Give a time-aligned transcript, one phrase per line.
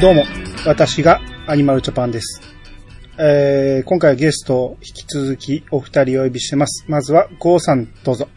[0.00, 0.22] どうも、
[0.64, 2.40] 私がアニマルジャパンです。
[3.18, 6.84] えー、今回はゲストを引き続きお二人お呼びしてます。
[6.86, 8.28] まずは、ゴーさん、どうぞ。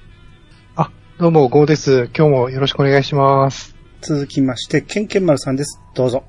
[0.76, 0.89] あ、
[1.20, 2.09] どうも、ゴーです。
[2.18, 3.76] 今日もよろしくお願いします。
[4.02, 5.80] 続きまして、ケンケンマルさんです。
[5.94, 6.23] どうぞ。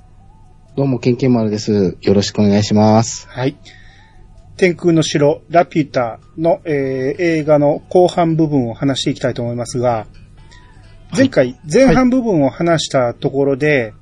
[0.77, 1.97] どうも、ケンケンマルです。
[2.03, 3.27] よろしくお願いします。
[3.31, 3.57] はい。
[4.59, 10.07] 天空の城、ラピュタの、えー映画の後半部分を話していきたいと思いますが、
[11.17, 13.95] 前回、前半部分を話したところで、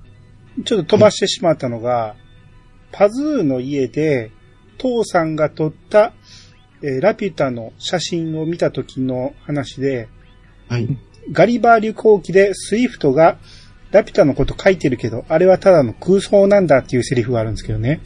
[0.64, 2.16] ちょっと飛ばしてしまったのが、
[2.92, 4.30] パズーの家で、
[4.78, 6.12] 父さんが撮った、
[6.82, 10.08] えーラピュタの写真を見た時の話で、
[10.68, 10.88] はい。
[11.32, 13.38] ガリバー旅行記でスイフトが
[13.90, 18.00] ラピュタのこと書いてるけど、あれはただの空想なんだっていうセリフがあるんですけどね。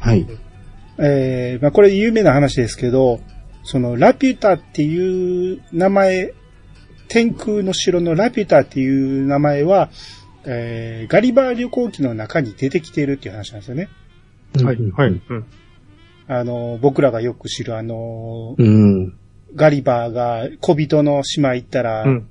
[0.00, 0.26] はい。
[0.98, 3.20] えーまあ、これ有名な話ですけど、
[3.64, 6.34] そのラピュタっていう名前、
[7.08, 9.90] 天空の城のラピュタっていう名前は、
[10.46, 13.88] えーガリバー旅行記の中に出てきているっていう話なんですよね。
[14.62, 15.20] はい、はい。
[15.28, 15.44] うん。
[16.28, 19.14] あの、僕らがよく知るあの、うん。
[19.54, 22.28] ガリバーが小人の島行ったら、うん。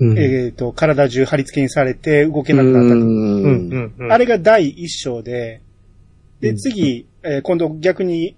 [0.00, 0.18] うん。
[0.18, 2.94] えっ、と、体中貼り付けにされて動けなくなったと。
[2.94, 3.44] うん。
[3.44, 3.94] うん。
[3.98, 4.12] うん。
[4.12, 5.60] あれが第一章で、
[6.40, 8.36] で、うん次、えー今度逆に、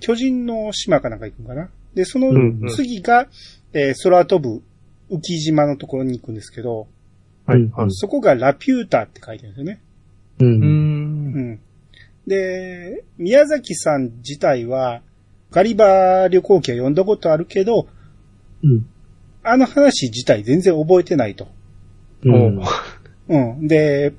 [0.00, 1.68] 巨人の島かなんか行くんかな。
[1.94, 3.28] で、そのうんうん次が、
[3.72, 4.62] えー空飛ぶ
[5.10, 6.86] 浮島のところに行くんですけど、
[7.50, 7.90] はい、はい。
[7.90, 9.80] そこがラピュータって書いてるんですよね。
[10.38, 10.44] う。
[10.44, 10.52] うん。
[10.52, 11.60] うんん。
[12.26, 15.02] で、宮崎さん自体は、
[15.50, 17.88] ガリバー旅行記は読んだことあるけど、
[18.62, 18.86] うん。
[19.42, 21.48] あの話自体全然覚えてないと。
[22.24, 22.60] うん。
[23.28, 23.66] うん。
[23.66, 24.12] で、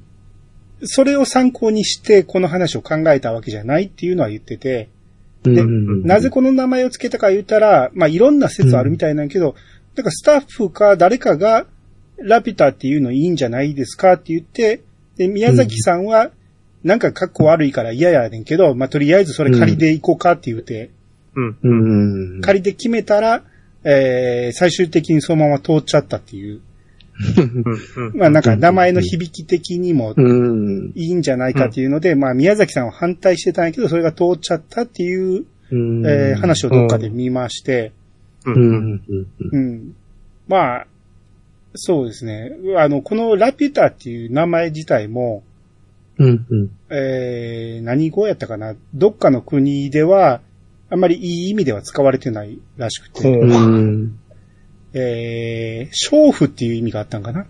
[0.84, 4.90] それを参考にしてこの話を考えたわけじゃないっていうのは言ってて、
[5.44, 9.56] でうんなぜこの名前を付けたか言ったら、まあ、いろんな説あるみたいなんやけど、
[9.96, 11.66] なんかスタッフか誰かが、
[12.24, 14.82] ラピュタっていうのいいんじゃないですかって言って、
[15.18, 16.32] で、宮崎さんは、
[16.84, 20.90] なんか格好悪いから嫌やねんけど、まあ、とりあえずそれ仮で行こうかって言って、
[21.36, 21.58] うん。
[21.64, 22.42] うん。
[22.42, 23.44] 仮で決めたら、
[23.84, 26.62] えー、最終的にそのまま通っちゃったっていう。
[27.98, 28.18] うん。
[28.18, 30.92] まあ、なんか名前の響き的にもうん。
[30.96, 36.06] いいんじゃないかっていうので、まあ、宮崎さんは反対してたんやけど、それが通っちゃったっていう、うん。
[36.06, 37.92] えー話をどっかで見まして、
[38.46, 38.54] うん。
[38.54, 39.28] うん。
[39.52, 39.96] うん。
[40.48, 40.88] まあ、
[41.74, 42.52] そうですね。
[42.78, 45.44] あの、このラピュタっていう名前自体も、
[46.18, 46.46] うん。
[46.50, 46.70] うん。
[46.90, 48.76] えー、何語やったかな？
[48.94, 50.42] どっかの国では、
[50.90, 54.20] あんまりいい意味では使われてないらしくて、うん。
[54.94, 57.48] えー、娼婦っていう意味があったんかな？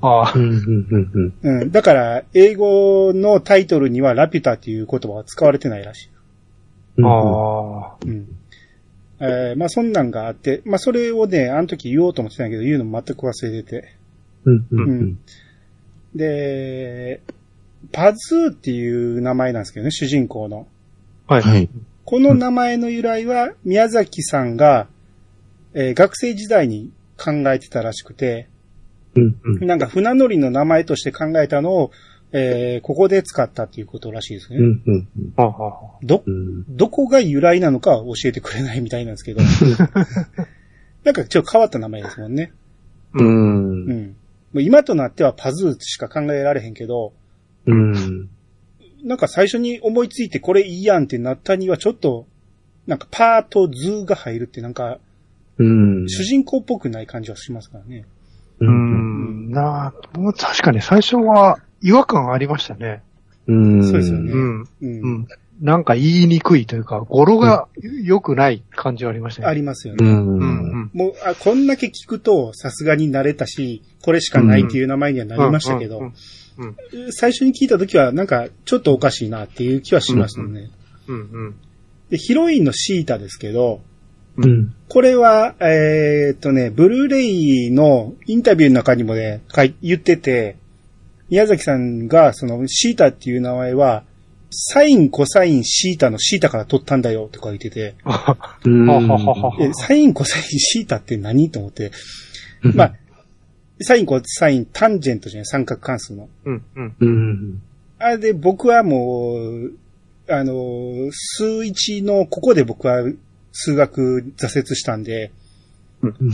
[0.00, 0.38] ああう。
[0.38, 0.42] ん。
[0.42, 1.34] うん。
[1.42, 1.72] うん。
[1.72, 6.10] だから、英語のタイトルにはラピュタっていう言葉は使われてないらしい。
[6.98, 7.06] うん。
[7.06, 7.96] ああ。
[8.06, 8.28] うん。
[9.20, 13.94] えー、まあそんなんがあって、まあそれをね、あの時言おうと思ってたんやけど、言うのも全く忘れてて。
[14.44, 14.56] うん。
[14.56, 14.66] う。
[14.70, 15.18] うんん。
[16.14, 17.20] で、
[17.92, 20.66] パズーっていう名前なんですけどね、主人公の。
[21.26, 21.42] はい。
[21.42, 21.68] はい。
[22.04, 24.88] この名前の由来は、宮崎さんが、
[25.74, 28.48] えー学生時代に考えてたらしくて、
[29.16, 29.36] うん。
[29.42, 29.66] うん。
[29.66, 31.90] なんか船乗りの名前として考えたのを、
[32.36, 34.58] えーここで使ったっていうことらしいですね。
[34.58, 34.82] うん。
[34.86, 35.08] うん。
[35.36, 35.52] ああ。
[36.02, 36.76] ど、うん。
[36.76, 39.40] どこが由来なのかは教えてくれないみたいなんですけど、
[41.04, 42.52] なんかちょっと変わった名前ですもんね。
[43.14, 43.22] う。
[43.22, 44.14] うん
[44.52, 47.12] う今となってはパズーしか考えられへんけど、
[47.66, 48.28] うん。
[49.04, 52.26] なんか最初に思いついてこれいいやんってなったにはちょっと、
[52.88, 54.98] なんかパーとズーが入るってなんか、
[55.58, 56.08] うん。
[56.08, 58.06] 主人公っぽくない感じはしますからね。
[58.58, 58.68] う。
[58.68, 59.50] ん。
[59.52, 63.02] なあ、もう確かに最初は違和感ありましたね。
[63.46, 63.84] うん。
[63.84, 64.62] そうですよねうん。
[64.62, 64.68] う。
[64.80, 65.28] うんん。
[65.60, 67.68] なんか言いにくいというか、語呂が
[68.02, 69.48] 良くない感じはありましたね。
[69.48, 70.08] ありますよね。
[70.08, 70.38] うん。
[70.38, 70.42] ん。
[70.86, 70.90] ん。
[70.94, 77.12] もうあ、こんだけ聞くとさすがに慣れたし、これしかないっていう名前にはなりましたけど、うん。
[77.12, 80.70] 最初に聞いた時はなんかちょっとおかしいなっていう気はしましたね。
[81.06, 81.16] うん。
[81.16, 81.54] うん。
[82.08, 83.82] で、ヒロインのシータですけど、
[84.36, 84.74] うん。
[84.88, 89.42] これは、えーっとね、ブルーレイのインタビューの中にもね、
[89.82, 90.56] 言ってて、
[91.30, 94.04] 宮崎さんが、その、シータっていう名前は、
[94.50, 97.96] サイン、コサイン、シータのシータから取ったんだよって書いてて、
[99.72, 101.90] サイン、コサイン、シータって何と思って、
[102.62, 102.94] まあ、
[103.80, 106.28] サイン、コサイン、タンジェントじゃない、三角関数の。
[106.44, 106.62] うん。
[106.76, 106.96] うん。
[107.00, 107.62] うん。
[107.98, 109.72] あれで僕はもう、
[110.28, 113.02] あの、数一の、ここで僕は
[113.52, 115.32] 数学挫折したんで、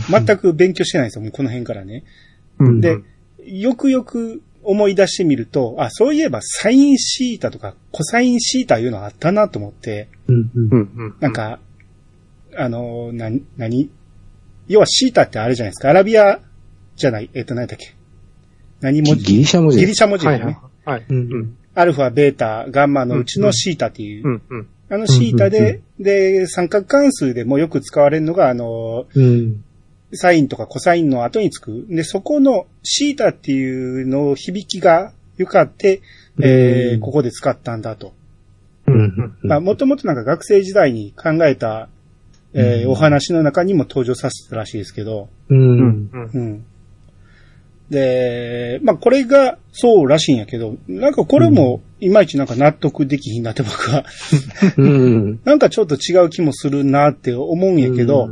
[0.09, 2.03] 全く勉強してないんですよ、もうこの辺からね。
[2.59, 2.81] うん。
[2.81, 2.99] で、
[3.45, 10.51] よくよく思い出してみると、あ、そういえばサインシータとかコサインシータいうのあったなと思って、うん。
[10.55, 10.69] うん。
[10.71, 10.91] うん。
[10.95, 11.15] うん。
[11.19, 11.59] なん、か、
[12.55, 13.89] あの、な、なに
[14.67, 15.89] 要はシータってあれじゃないですか。
[15.89, 16.39] アラビア
[16.95, 17.29] じゃない？
[17.33, 17.93] えっ、と、何だっけ？
[18.79, 19.23] 何文字？
[19.25, 19.79] ギリシャ文字。
[19.79, 20.57] ギリシャ文字はいだよね。
[20.85, 21.05] はい。
[21.09, 21.57] うん。
[21.73, 24.67] アルファ、ベータ、ガンマのうちのシータっていう、うんうん。
[24.89, 29.63] あのシータうんで、で、三角関数でもよく使われるのが、あの、うん。
[30.13, 31.85] サインとかコサインの後につく。
[31.89, 36.01] で、そこのシータっていうのを響きが良かって、
[36.41, 38.13] えーうんここで使ったんだと。
[39.41, 41.89] まあ、もともとなんか学生時代に考えた、
[42.53, 46.09] えーうんお話の中にも登場させたらしいですけど、うん。
[46.33, 46.65] うん。
[47.91, 54.05] で、まあ、これがそうらしいんやけど、なんかこれもいまいちなんか納得できひんなって僕は、
[54.77, 55.39] うん。
[55.45, 58.29] なんかちょっと違う気もするなって思うんやけど、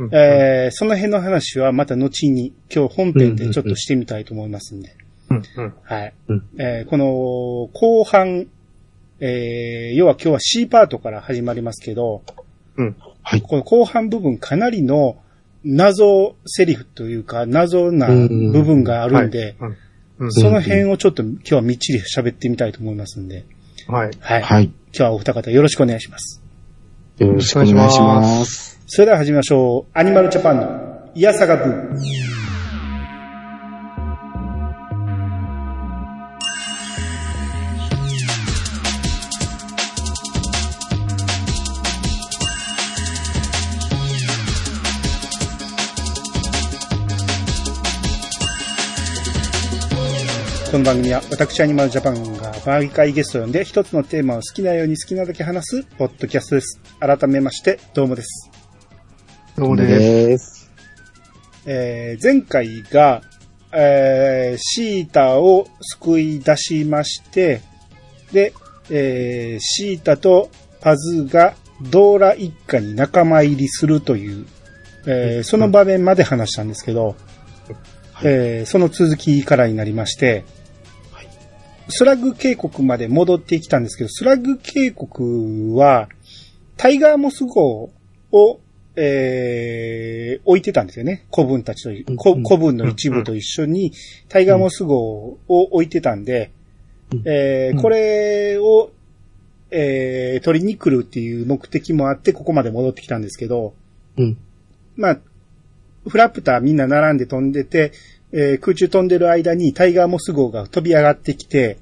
[0.00, 4.96] うんえーその辺の話はまた後に今日本編でちょっとしてみたいと思いますんで。
[5.30, 5.74] うんうん。
[5.82, 6.14] はい。
[6.28, 7.04] うんえーこの
[7.72, 8.46] 後半、
[9.20, 12.22] えー要は今日は C パートから始まりますけど、
[12.76, 12.96] うん。
[13.22, 13.42] はい。
[13.42, 15.16] この後半部分かなりの
[15.64, 19.56] 謎セリフというか謎な部分があるんで、
[20.30, 23.44] その辺をちょっと今日はみっちり喋ってみたいと思いますんで、
[23.86, 24.10] はい。
[24.20, 24.42] はい。
[24.42, 24.64] はい。
[24.64, 26.42] 今日はお二方よろしくお願いします。
[27.18, 28.79] よろしくお願いします。
[28.92, 29.90] それでは始めましょう。
[29.96, 31.94] アニマルジャパンのイヤサガブー。
[50.72, 56.80] この番組は私アニマルジャパンが毎回ゲストを呼んで一つのテーマを好きなように好きなだけ話すポッドキャストです。
[56.98, 58.49] 改めまして、どうもです。
[59.56, 59.90] どうです。
[59.90, 60.70] です。
[61.66, 63.22] えー前回が、
[63.72, 67.60] えーシータを救い出しまして、
[68.32, 68.52] で、
[68.90, 70.50] えーシータと
[70.80, 74.46] パズーがドーラ一家に仲間入りするという、
[75.06, 77.16] えーその場面まで話したんですけど、
[78.22, 80.44] えーその続きからになりまして、
[81.92, 86.08] スラッグ渓谷まで戻ってきたんですけど、スラッグ渓谷は、
[86.76, 87.90] タイガーモス号
[88.32, 88.60] を、
[88.96, 91.26] えー置いてたんですよね。
[91.34, 93.92] 古文たちとい、うん古古文の一部と一緒に、
[94.28, 96.50] タイガーモス号を置いてたんで、
[97.24, 98.90] えーこれを、
[99.70, 103.74] えー取りに来るっていう目的もあって、ここまで戻ってきたんですけど、
[104.16, 104.38] うん。
[104.96, 105.18] まあ、
[106.08, 107.92] フラプターみんな並んで飛んでて、
[108.32, 111.78] えー空中飛んでる間にタイガーモス号が飛び上がってきて、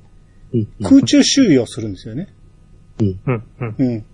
[0.52, 0.68] うん。
[0.82, 2.28] 空中収容するんですよね。
[3.00, 3.74] うんうん。
[3.78, 4.04] うん。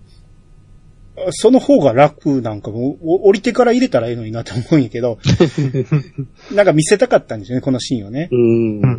[1.31, 5.19] その方が楽なんかも、お降りてから入れたらいいのになと思うんやけど、
[6.53, 8.29] なんか見せたかったんですよね、このシーンをね。
[8.31, 8.79] うん。
[8.79, 8.91] うんう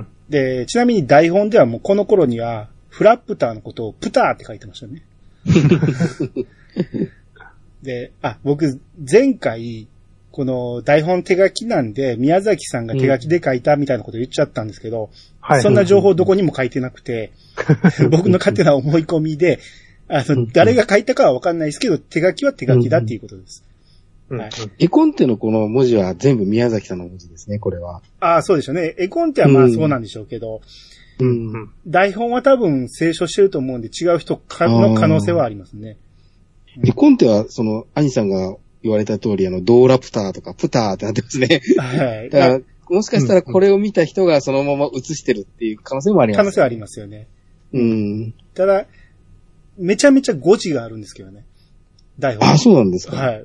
[0.00, 5.02] んで、ちなみに台本ではもうこの頃には、フラプターのことをプターって書いてましたね。
[7.82, 9.86] で、あ、僕、前回、
[10.32, 15.10] この台本手書きなんで、宮崎さんが手書きで書いたみたいなこと言っちゃったんですけど、
[15.40, 15.62] はい。
[15.62, 17.32] そんな情報どこにも書いてなくて、
[18.10, 19.60] 僕の勝手な思い込みで、
[20.08, 23.64] あの、誰が書いたかはわかんないですけど、手書きは手書きだっていうことです。
[24.30, 24.50] うんはい
[24.80, 28.02] 絵コンテのこの文字は全部宮崎さんの文字ですね、これは。
[28.18, 28.94] ああ、そうでしょうね。
[28.98, 30.62] 絵コンテはまうんあそうなんでしょうけど、
[31.20, 31.24] う。
[31.24, 31.70] うんん。
[31.86, 35.96] 台本は多分清書してると思うんで違う人かの可能性はありますね。
[36.84, 41.62] 絵コンテは、その、兄さんが言われた通り、あの、ドーラプターとかプターってなってますね。
[41.78, 42.30] はい。
[42.30, 46.38] だから、もしかしたらこれを見た人がそのまま映してるっていう可能性もあります。
[46.38, 47.28] 可能性はありますよね。
[47.72, 48.34] うん。
[48.54, 48.86] ただ、
[49.78, 51.44] めちゃめちゃ誤字があるんですけどね。
[52.18, 52.48] 台本。
[52.48, 53.16] あ、そうなんですか。
[53.16, 53.44] はい。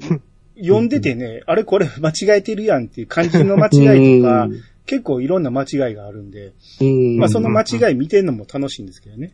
[0.58, 4.50] 読んでてね、あれこれ 間違えてるやんっていう漢字の間違いとか、
[4.86, 7.18] 結構いろんな間違いがあるんで、うん。
[7.18, 9.34] まあその間違い見てるのも楽しいんですけどね。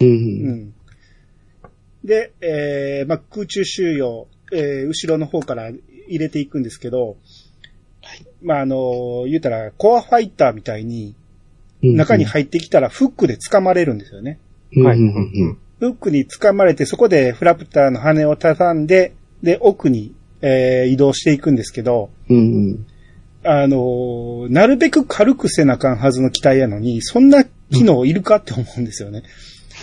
[0.00, 0.04] う。
[0.04, 0.74] うんん。
[2.04, 7.16] で、えー、まあ空中収容、えー、後ろの方から入れていくんですけど、
[8.42, 11.14] まああの言うたら、コアファイターみたいに、
[11.82, 14.38] 中に入ってきたらフックで掴まれるんですよね。
[14.76, 14.98] はい。
[15.78, 22.36] フックに掴まれて、そこでフラプターの羽を畳んで、で、奥に、えー移動していくんですけど、うん。
[22.36, 22.40] う
[22.72, 22.86] ん。
[23.44, 29.22] あのーなるべく軽くせなあかんはずの機体やのに、そんな機能いるかって思うんですよね。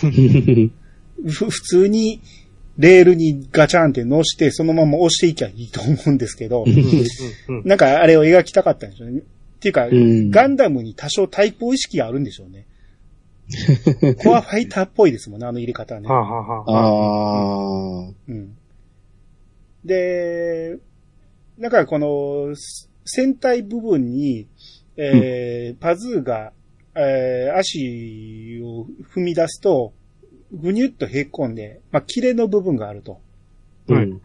[1.26, 2.20] ふ普通に、
[2.76, 7.62] レールにガチャンって乗して、そのまま押していきゃいいと思うんですけど、うん。
[7.64, 9.20] なんかあれを描きたかったんでしょうね。
[9.20, 9.22] っ
[9.60, 12.66] ていうか、んガンダムに多少対抗意識があるんでしょうね。
[14.22, 16.08] コアファイターっぽいですもんね、あの入れ方はね。
[16.08, 18.12] はあはあはあ。
[18.28, 18.56] うん。
[19.84, 20.78] で、
[21.58, 24.48] だからこの、す船体部分に、
[24.96, 26.52] えーパズーが、
[26.94, 29.92] えー足を踏み出すと、
[30.52, 33.20] ぐにゅっとへっこんで、まあ、切れの部分があると。
[33.88, 34.20] はいうん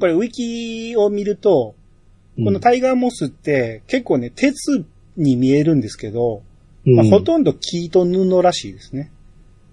[0.00, 1.76] これ、ウィキを見ると、
[2.36, 4.84] このタイガーモスって結構ね、鉄
[5.16, 6.42] に見えるんですけど、
[6.86, 9.10] まあ、ほとんど木と布らしいですね。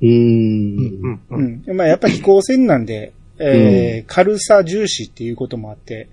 [0.01, 0.77] うんん。
[0.77, 1.63] ううん。
[1.67, 1.75] ん。
[1.75, 6.07] まあやっぱ飛行船なんで、えー軽さ重視っていうこともあって、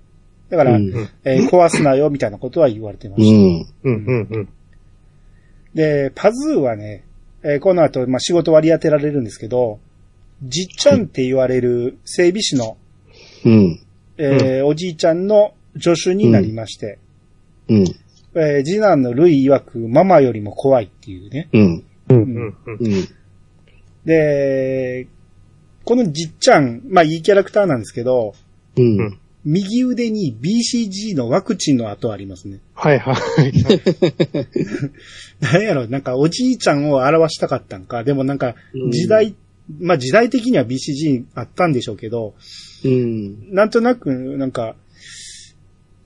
[0.49, 3.31] だから、うんえー壊すなよみたいなことは言われてまうし
[3.83, 3.89] た。
[3.89, 3.93] ん。
[3.93, 4.05] うん。
[4.05, 4.27] うん。
[4.29, 4.49] うん。
[5.73, 7.03] で、パズーはね、
[7.43, 9.79] えーこの後、まあ仕事割り当てられるんですけど、
[10.43, 12.77] じっちゃんって言われる整備士の、
[13.45, 13.79] うん。
[14.17, 16.99] えーおじいちゃんの助手になりまして、
[17.69, 17.85] うん。
[18.35, 21.49] えー次男のルイ曰くママよりも怖いっていうね。
[21.53, 21.83] うん。
[22.09, 22.23] うん。
[22.23, 22.55] うん。
[22.67, 23.07] うん。
[24.05, 25.07] で、
[25.85, 28.33] このじっちゃん、まあいいキャラクターなんですけど、
[28.77, 29.19] うん。
[29.45, 32.59] 右腕に BCG のワクチンの跡ありますね。
[32.73, 33.17] はいはい。
[35.41, 39.35] なんやろ、なんかおじいちゃんを表したかったんか、でもなんかうん時代、
[39.79, 42.35] まあ時代的には BCG あったんでしょうけど、
[42.83, 43.53] うん。
[43.53, 44.75] なんとなくなんか、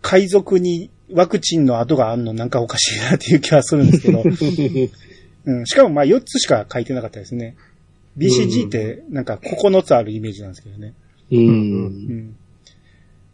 [0.01, 4.23] 海賊にワクチンの跡があんのなんかおかしいなっていう気はするんですけど、
[5.45, 7.55] うん、しかもまあ4つしか書いてなかったですね。
[8.17, 10.93] BCG ってなんか9つあるイメージなんですけどね。
[11.31, 11.35] う。
[11.35, 11.49] うん
[12.29, 12.35] ん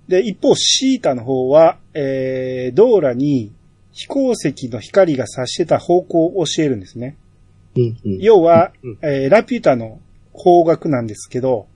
[0.08, 3.52] で、一方、シータの方は、えー、ドーラに
[3.92, 7.16] 飛行石の光が差してた方向を教えるんですね。
[7.76, 7.98] うん。
[8.20, 10.00] 要はうん、えーラピュタの
[10.34, 11.68] 方角なんですけど、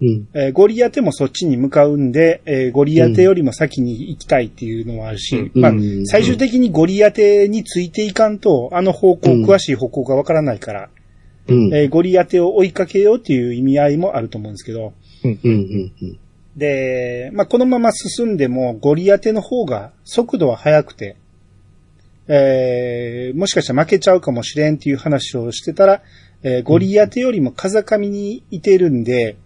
[0.00, 0.28] うん。
[0.34, 10.88] えーゴリアテもそっちに向かうんで、えーゴリアテよりも先に行きたいっていうのもあるし、うんまあうん、最終的にゴリアテについていかんと、あの方向、うん詳しい方向がわからないから、
[11.48, 11.74] うん。
[11.74, 14.92] えーゴリアテを追いかけようっていう意味合いもあると思うんですけど、
[15.24, 15.40] うん。
[15.42, 15.92] うん。
[16.56, 21.16] で、まあ、このまま進んでも、ゴリアテの方が速度は速くて、
[22.28, 26.02] えー、もしかしたら負けちゃうかもしれんっていう話をしてたら、
[26.42, 29.36] えーゴリアテよりも風上にいてるんで、うん。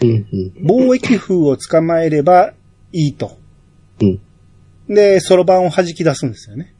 [0.00, 2.54] 貿易風を捕まえれば
[2.92, 3.38] いいと。
[4.00, 4.20] うん。
[4.88, 6.74] で、そろばんを弾き出すんですよね。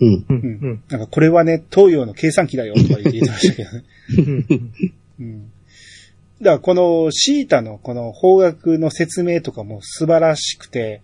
[0.00, 0.14] うん。
[0.14, 0.24] う。
[0.28, 0.82] うんん。
[0.88, 3.84] なんかこれはね、東洋の計算機だよとか言ってましたけどね。
[5.20, 5.52] うん。
[6.40, 11.02] だからこのシータのこの方角の説明とかも素晴らしくて、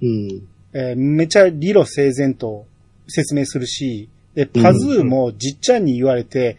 [0.00, 0.48] うん。
[0.72, 2.66] えーめちゃ理路整然と
[3.08, 6.56] 説明するし、で、パズーもじっちゃんに言われて、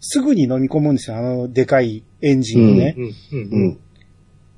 [0.00, 2.96] すぐに飲み込むんですよ、あのでかいエンジンをね。
[3.32, 3.78] うん。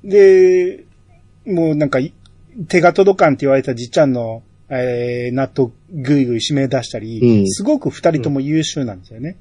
[0.03, 0.85] で、
[1.45, 2.13] もうなんかい、
[2.67, 9.37] 手が届かんって言われたじっちゃんの、えー、納豆ぐいぐい締め出したり、うんすごく二人とも優秀なんですよね。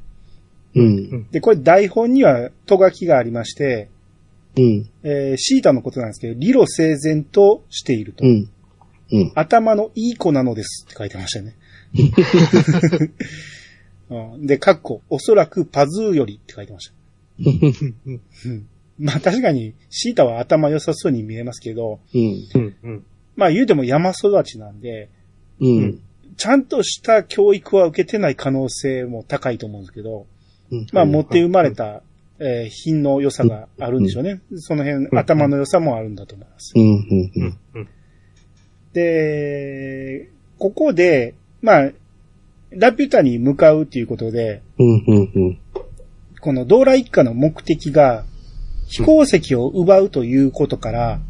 [0.75, 1.31] うん。
[1.31, 3.89] で、これ台本にはとがきがありまして、
[4.57, 4.89] うん。
[5.05, 8.25] えーシータのことなんですけど、理路整然としていると。
[8.25, 8.49] うん。
[9.13, 9.33] うん。
[9.35, 11.55] 頭のいい子なのですって書いてましたね。
[14.11, 16.95] うんで、かっこ、おそらくパズーよりって書いてました。
[17.39, 18.67] うん
[18.99, 22.19] まあ確かに、シータは頭良さそうに見えますけど、う
[22.89, 23.05] ん。
[23.35, 25.11] まあ言うても山育ちなんで、
[25.61, 26.01] うん。
[26.37, 30.27] ちゃんとした教育は受けてない可能性も高いと思うんですけど、
[30.93, 32.03] まあ持って生まれた、
[32.39, 34.41] えー品の良さがあるんでしょうね。
[34.57, 36.73] その辺、頭の良さもあるんだと思います。
[36.77, 37.31] うん。
[37.75, 37.89] うん。
[38.93, 41.91] で、ここで、まあ、
[42.76, 45.05] ラピュタに向かうということで、うん。
[45.07, 45.59] うん。
[46.41, 48.25] このドーラ一家の目的が、
[48.88, 51.21] 飛行石を奪うということから、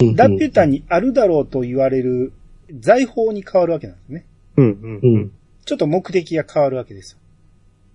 [0.00, 0.16] うん。
[0.16, 2.32] ラピュタにあるだろうと言われる
[2.80, 4.26] 財宝に変わるわけなんですね。
[4.56, 5.32] うん。
[5.64, 7.18] ちょっと目的が変わるわけです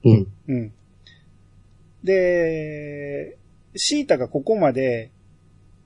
[0.03, 0.12] うん。
[0.12, 0.25] よ。
[0.48, 0.71] うん。
[2.03, 3.38] で、
[3.75, 5.12] シータがここまで、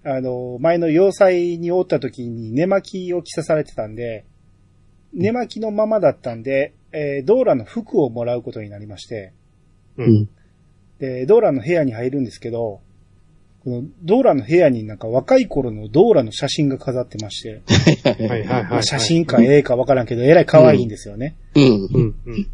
[0.03, 4.25] あの、前の要塞におった時に寝巻きを着さされてたんで、
[5.15, 9.33] 寝巻きのままだったんで、えードーラの服をもらうことになりまして、
[9.97, 10.29] うん。
[10.99, 12.81] で、ドーラの部屋に入るんですけど、
[13.63, 17.63] このドーラの部屋になんか若い頃のドーラの写真が飾ってまして、
[18.03, 18.83] はいはいはいはい。
[18.83, 21.35] 写真か絵かわからんけど、えらい可愛いんですよね。
[21.55, 21.63] うん。
[21.63, 22.15] うん。
[22.25, 22.47] うん。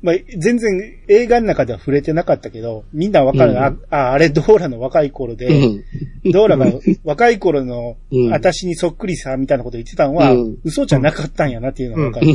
[0.00, 0.70] まあ、全然
[1.08, 3.58] 映画の中では触れてなかったけど、みんなわかる、うん。
[3.58, 5.84] あ、あ、あれドーラの若い頃で、うん。
[6.32, 8.30] ドーラが若い頃の うん。
[8.30, 10.58] 私にそっくりさ、みたいなこと言ってたのは、うん。
[10.62, 12.26] 嘘じゃなかったんやなっていうのがわかる。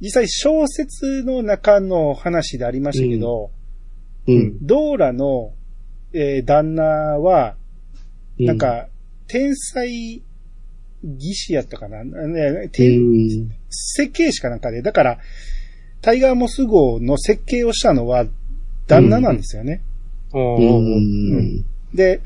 [0.00, 3.50] 実際小説の中の話でありましたけど、
[4.26, 4.58] うん。
[4.62, 5.52] ドーラの、
[6.14, 7.56] えー旦那は、
[8.38, 8.88] なん、か、
[9.26, 10.22] 天才
[11.04, 12.70] 技師やったかな、ね。
[13.68, 15.18] 設計士かなんかで、だから、
[16.00, 18.26] タイガーモス号の設計をしたのは
[18.86, 19.82] 旦那なんですよね。
[21.94, 22.20] で、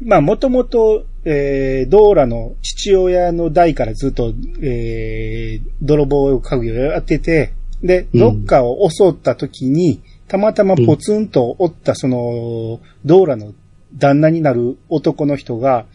[0.00, 4.32] まあ、もともと、えー、ドーラの父親の代からずっと、
[4.62, 13.54] えー、泥棒家具をやってて、で、うんどっかを襲った時に、たまたまポツンとおった、その、ドーラの
[13.96, 15.86] 旦那になる男の人が、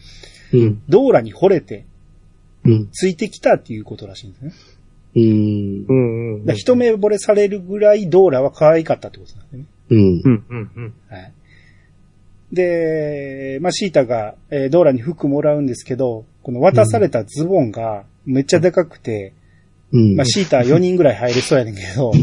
[0.52, 0.82] うん。
[0.88, 1.86] ドーラに惚れて、
[2.64, 2.88] うん。
[2.90, 4.52] ついてきたっていうことらしいんですね。
[5.16, 5.84] うん。
[5.88, 6.54] うんうん。
[6.54, 9.64] 一目惚れされるぐらいドーラは可愛かったってことなんですね。
[9.90, 10.28] うんう。
[10.28, 10.94] んうんうん。
[11.08, 11.32] はい。
[12.52, 19.32] で、まあ、シータが、えードーラに服もらうんですけど、この渡されたズボンがめっちゃでかくて、
[19.92, 20.16] うん。
[20.16, 22.12] まあ、シータ4人ぐらい入れそうやねんけど。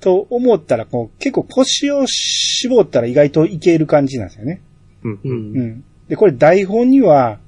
[0.00, 4.60] と思ったら、こう、結構腰を絞ったら意外といける感じなんですよね。
[5.02, 5.18] うんう。
[5.24, 5.84] うんん。
[6.08, 7.40] で、これ台本には、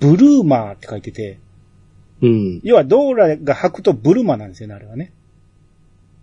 [0.00, 1.38] ブルーマーって書いてて、
[2.22, 2.60] うん。
[2.62, 5.12] 要はドーラが履くとブルマなんですよね、あれはね。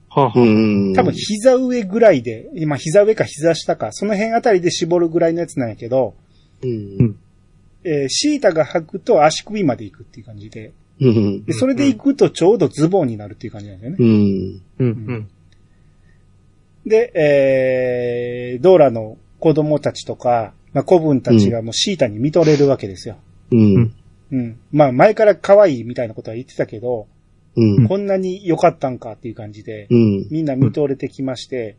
[0.09, 0.93] はあん。
[0.93, 6.15] 多分膝上ぐらいで、今膝上か膝下か、その辺あたりで絞るぐらいのやつなんやけど、
[6.63, 7.17] うん。
[7.83, 11.45] えーシータが履くと足首まで行くっていう感じで、うん。
[11.45, 13.97] で、それで行くとちょうどズボンになるっていう感じなんですよね。
[13.99, 14.61] うん。
[14.79, 15.29] うんうん。
[16.85, 23.17] で、えー、ドーラの子供たちとか、まあ、子分たちがもうシータに見とれるわけですよ。
[23.51, 23.93] うん。
[24.31, 24.59] うん。
[24.71, 27.07] まあ、前から可愛いみたいなことは言ってたけど、
[27.55, 27.87] うん。
[27.87, 30.27] こんなに良かったんかっていう感じで、うん。
[30.29, 31.77] みんな見とれてきまして、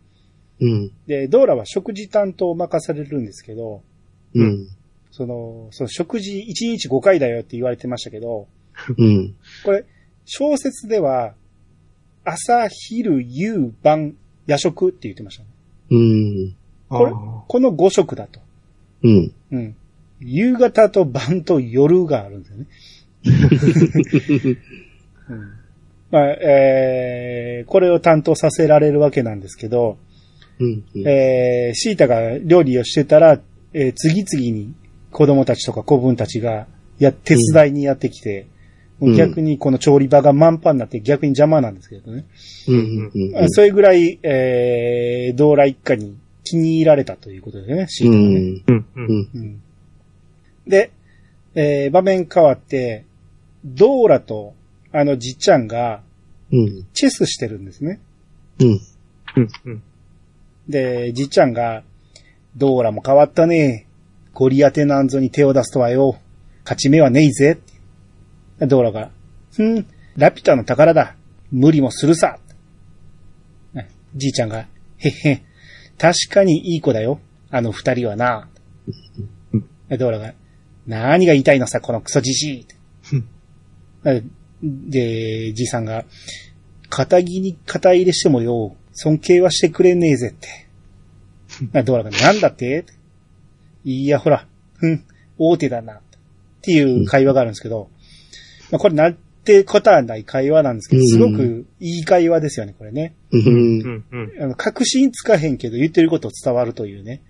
[0.61, 0.93] うん。
[1.07, 3.83] で、ドーラは食事担当を任されるんですけど、
[4.35, 4.69] うん。
[5.11, 8.49] その、その食事1日5回だよって言われてましたけど、
[8.97, 9.35] うん。
[9.65, 9.85] これ、
[10.25, 11.35] 小説では、
[12.25, 15.49] 朝、昼、夕、晩、夜食って言ってましたね。
[15.91, 16.57] うん。
[16.88, 18.41] これあこの5食だと。
[19.03, 19.33] うん。
[19.53, 19.76] うん。
[20.20, 22.66] 夕方と晩と夜があるんですよね。
[25.28, 25.52] うん、
[26.11, 29.99] まあ、えー、これを担当させられるわけなんですけど、
[30.58, 30.85] うん。
[31.06, 33.40] えー、シータが料理をしてたら、
[33.73, 34.75] えー次々に
[35.11, 36.66] 子供たちとか子分たちが、
[36.99, 38.46] や、手伝いにやってきて、
[38.99, 42.25] もう逆にこの調理場が満帆になって逆に邪魔なんですけどね。
[42.68, 43.11] うん。
[43.14, 43.37] うん。
[43.37, 48.28] あそれぐらい、えー、ドーラ一家に気に入られたということですね、シーうタがね。
[48.30, 48.64] ん。
[48.66, 48.85] うんう。
[48.96, 49.31] うんん。
[49.35, 49.62] うん
[50.66, 50.90] で、
[51.55, 53.05] えー場面変わって、
[53.64, 54.55] ドーラと
[54.92, 56.02] あのじっちゃんが
[56.52, 56.87] うん。
[56.92, 58.00] チェスしてるんですね。
[58.61, 58.68] うん。
[59.37, 59.83] うんうん。
[60.68, 61.83] で、じっちゃんが、
[62.57, 63.87] ドーラも変わったね。
[64.33, 66.18] ゴリアテなんぞに手を出すとはよ。
[66.64, 67.59] 勝ち目はねえぜ。
[68.61, 69.11] ドーラが、
[69.52, 71.16] ふん、ラピュタの宝だ。
[71.50, 72.38] 無理もするさ。
[73.74, 74.66] ねじいちゃんが、
[74.98, 75.42] へっへ、
[75.98, 77.20] 確かにいい子だよ。
[77.50, 78.48] あの二人はな。
[79.90, 80.35] ドーラが、
[80.87, 82.66] 何が言いたいのさ、このクソじじい。
[84.62, 86.05] で、じいさんが、
[86.88, 91.83] 肩着に肩入れしてもよ、尊敬はしてくれねえぜって。
[91.83, 92.85] ドーラが、なんだって？
[93.85, 95.05] いや、ほら、ふん、
[95.38, 95.94] 大手だな。
[95.94, 96.01] っ
[96.62, 97.90] ていう会話があるんですけど、
[98.70, 103.14] まあ、これなんてことはない会話なんですけど、すごくいい会話ですよね、これね。
[104.57, 107.22] 確信つかへんけど言ってること伝わるというね。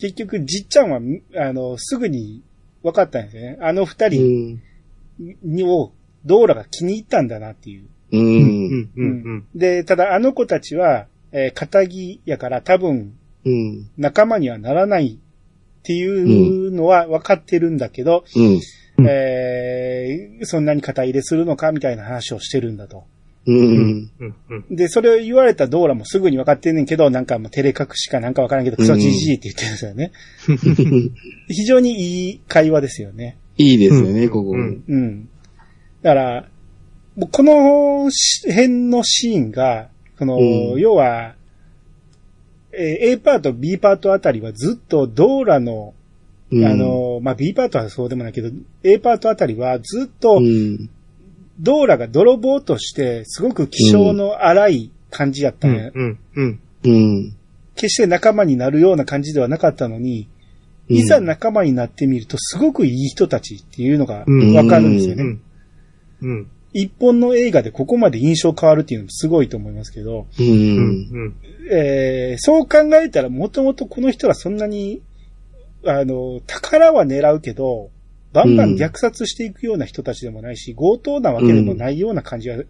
[0.00, 1.00] 結局、じっちゃんは、
[1.36, 2.42] あの、すぐに
[2.82, 3.58] 分かったんですよね。
[3.60, 4.62] あの二う人ん。
[5.42, 5.92] にを、
[6.24, 7.84] ドーラが気に入ったんだなっていう。
[8.12, 8.18] う。
[8.18, 9.46] うんんうん。
[9.54, 13.90] で、ただあの子たちは、えー、仇やから多分うん。
[13.96, 18.60] 仲間にはならないっていうのは分かってるんだけど、うん。
[18.98, 23.04] うんえーそんなに肩入れするのかみたいな話をしてるんだと。
[23.50, 24.10] うん。
[24.20, 24.76] うんうん。
[24.76, 30.12] で、それを言われたドーラもすぐに分かってんねんけど、なんかもう照れ隠しかなんか分からんけど、クソじじいって言ってるんですよね。
[31.48, 33.36] 非常にいい会話ですよね。
[33.56, 34.50] いいですよね、ここ。
[34.52, 35.28] うんうん。
[36.02, 36.48] だから、
[37.16, 41.34] もうこのし辺のシーンが、この、うん要は、
[42.72, 45.94] えー A パート、B パートあたりはずっとドーラの、
[46.52, 48.50] うんあ、の、まあ、B パートはそうでもないけど、
[48.82, 50.90] A パートあたりはずっとう、ん。
[51.60, 55.92] ドーラが泥棒として、すごく気性の荒い感じやったね。
[55.94, 56.60] うんうん。
[56.84, 57.36] うん。
[57.74, 60.28] 決して仲間になるような感じではなかったのに、
[60.88, 65.22] いざ仲間になってみると、すごくいい人たちっていうのがうんわかるんですよね。
[65.22, 65.40] うん。
[66.22, 66.50] うん。
[66.72, 70.42] 一本の映画でここまで印象変わるっていうのもすごいと思いますけど、う。
[70.42, 71.34] うんん。
[71.70, 75.02] えーそう考えたらもともとこの人はそんなに、
[75.84, 77.90] あの、宝は狙うけど、
[78.32, 82.66] バンバン虐殺していくような人たちでもないし、強盗なわけでもないような感じが、で。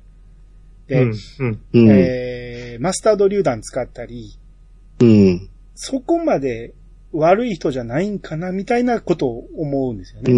[1.75, 4.39] えーマスタード榴弾使ったり、
[5.01, 5.51] うん。
[5.75, 6.73] そこまで
[7.13, 10.33] 悪い人じゃないんかな、みたいなことを思うんですようね。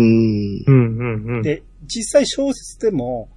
[1.43, 3.29] で、実際小説でも、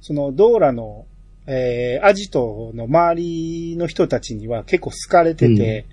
[0.00, 1.06] そのドーラの、
[1.46, 5.86] えーアジトの周りの人たちには結構好かれてて、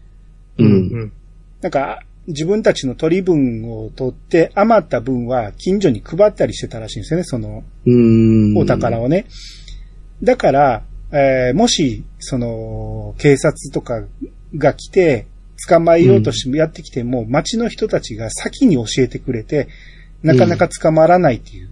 [0.57, 0.63] う。
[0.63, 0.71] うん
[1.05, 1.13] ん。
[1.61, 8.57] なんか、自分たちの取り分を取って余った分は近所に配ったりしてたらしいんですよね、そのうん。
[8.57, 9.25] お宝をね。
[10.23, 14.03] だから、えーもし、その、警察とか
[14.55, 15.27] が来て、
[15.67, 19.67] 捕まえようとしてやってきても、町の人たちが先に教えてくれて、
[20.23, 21.69] なかなか捕まらないっていう。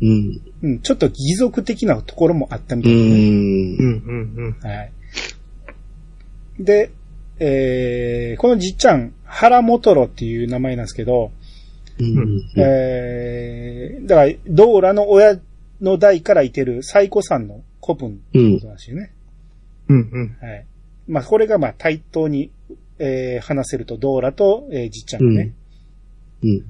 [0.00, 0.40] うん。
[0.62, 3.14] うん、ちょっと義足的なところもあったみうたいですね。
[3.14, 4.34] うん、ん。
[4.36, 4.92] うん、はい。
[6.58, 6.90] で、
[7.44, 11.32] えー、このじっちゃん、原元ロっていう名前なんですけど、
[11.98, 12.40] うん。
[12.56, 15.40] えー、だから、ドーラの親
[15.80, 19.12] の代からいてるサイコさんの古文ってことなんですよね。
[19.88, 20.36] うん、うん。
[20.40, 20.66] はい。
[21.08, 22.52] まあ、これがまあ対等に、
[23.00, 25.52] えー、話せると、ドーラと、えー、じっちゃんがね。
[26.44, 26.64] うん。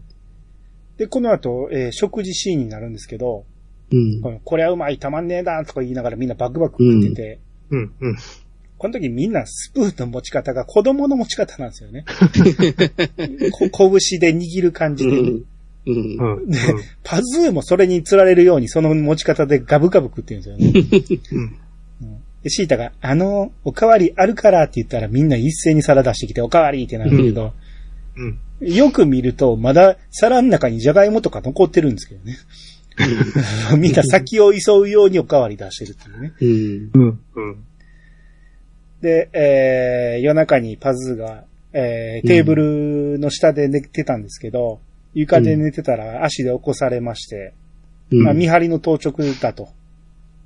[0.96, 3.44] で、この後、えー食事シーンになるんですけど、
[3.90, 4.40] うん。
[4.42, 8.16] これはうまい、たまんねえだとか言いながらみんなバクバク食ってて、うん、うん。
[8.82, 12.04] この時みんなスプーンの持ち方が子供の持ち方なんですよね。
[13.70, 15.44] こ拳で握る感じで、うん。
[15.86, 16.36] うん。
[16.36, 16.58] うん、で
[17.04, 20.72] パズーもそれに釣られるようにその持ち方でガブガブ食ってるんですよね。
[22.00, 22.18] うん。
[22.42, 27.52] で、シータが、あの、おかわりあるからって言ったらみんな一斉に皿出してきておかわりってなるけど、
[28.16, 28.38] うん。
[28.68, 32.36] よく見るとまだ皿の中にジャガイモとか残ってるんですけどね。
[33.78, 36.90] みんな先を急うようにおかわり出してるっていうね。
[36.94, 37.00] うん。
[37.00, 37.64] うん、うん。
[39.02, 44.80] で、えー、夜中にパズーが、えー、テーブルの下で寝てたんですけど、
[45.12, 47.52] 床で寝てたら足で起こされまして、
[48.12, 48.22] うん。
[48.22, 49.68] まあ、見張りの当直だと。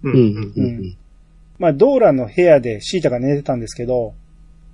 [0.02, 0.52] う、うんん。
[0.56, 0.96] うん。
[1.58, 4.14] まあ、ドーラの部屋でシータが寝てたんですけど、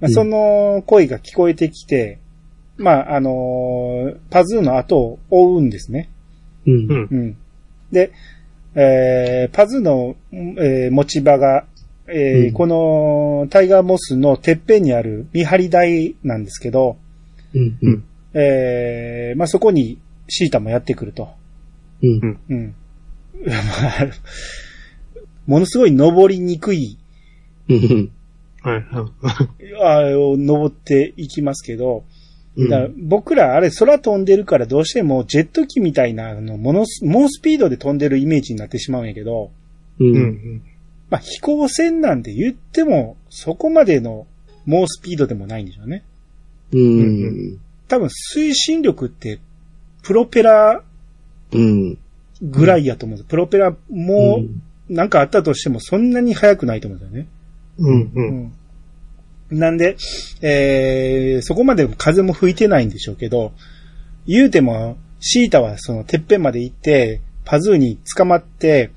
[0.00, 2.18] まあ、その声が聞こえてきて、
[2.76, 6.08] まあ、あのーパズーの後を追うんですね。
[6.66, 6.74] うん。
[6.74, 7.08] うん。
[7.10, 7.36] うん。
[7.90, 8.12] で、
[8.74, 11.66] えー、パズーの、えー持ち場が、
[12.12, 16.96] えーうんこのタイガーモスのてっぺんにある見張り台なんですけど、
[17.54, 17.78] うん。
[17.82, 17.90] う。
[17.90, 18.04] ん。
[18.34, 19.98] えー、まあ、そこに
[20.28, 21.30] シータもやってくると。
[22.02, 22.38] うん。
[22.48, 22.74] うん。
[23.46, 24.08] まあ、
[25.46, 26.98] ものすごい登りにくい、
[27.68, 28.10] うん。
[28.62, 28.84] はい、
[29.82, 32.04] あを登っていきますけど、
[32.56, 39.50] ら僕らあれ空飛んでるからどうしてもジェット機みたいなあのものす、猛スピードで飛んでるイメージになってしまうんやけど、
[39.98, 40.04] う。
[40.04, 40.62] うんん。
[41.12, 44.26] まあ、飛行船なんて言ってもそこまでの
[44.64, 46.04] 猛スピードでもないんでしょうね。
[46.72, 47.58] うん。
[47.86, 49.38] 多分推進力って
[50.02, 50.82] プロペラ
[51.52, 51.98] うん。
[52.40, 53.28] ぐらいやと思うんです。
[53.28, 54.42] プロペラも
[54.88, 57.28] なんかあったとしてもそんなに速くないと思うんですよね。
[57.78, 58.00] うん。
[58.00, 58.10] う。
[58.14, 59.58] うんん。
[59.58, 59.98] なんで、
[60.40, 63.52] えー、そこまで風も吹いてないんでしょうけど、
[64.26, 68.92] 言うても、シータはそのてっぺんまで行って、パズーに捕まって、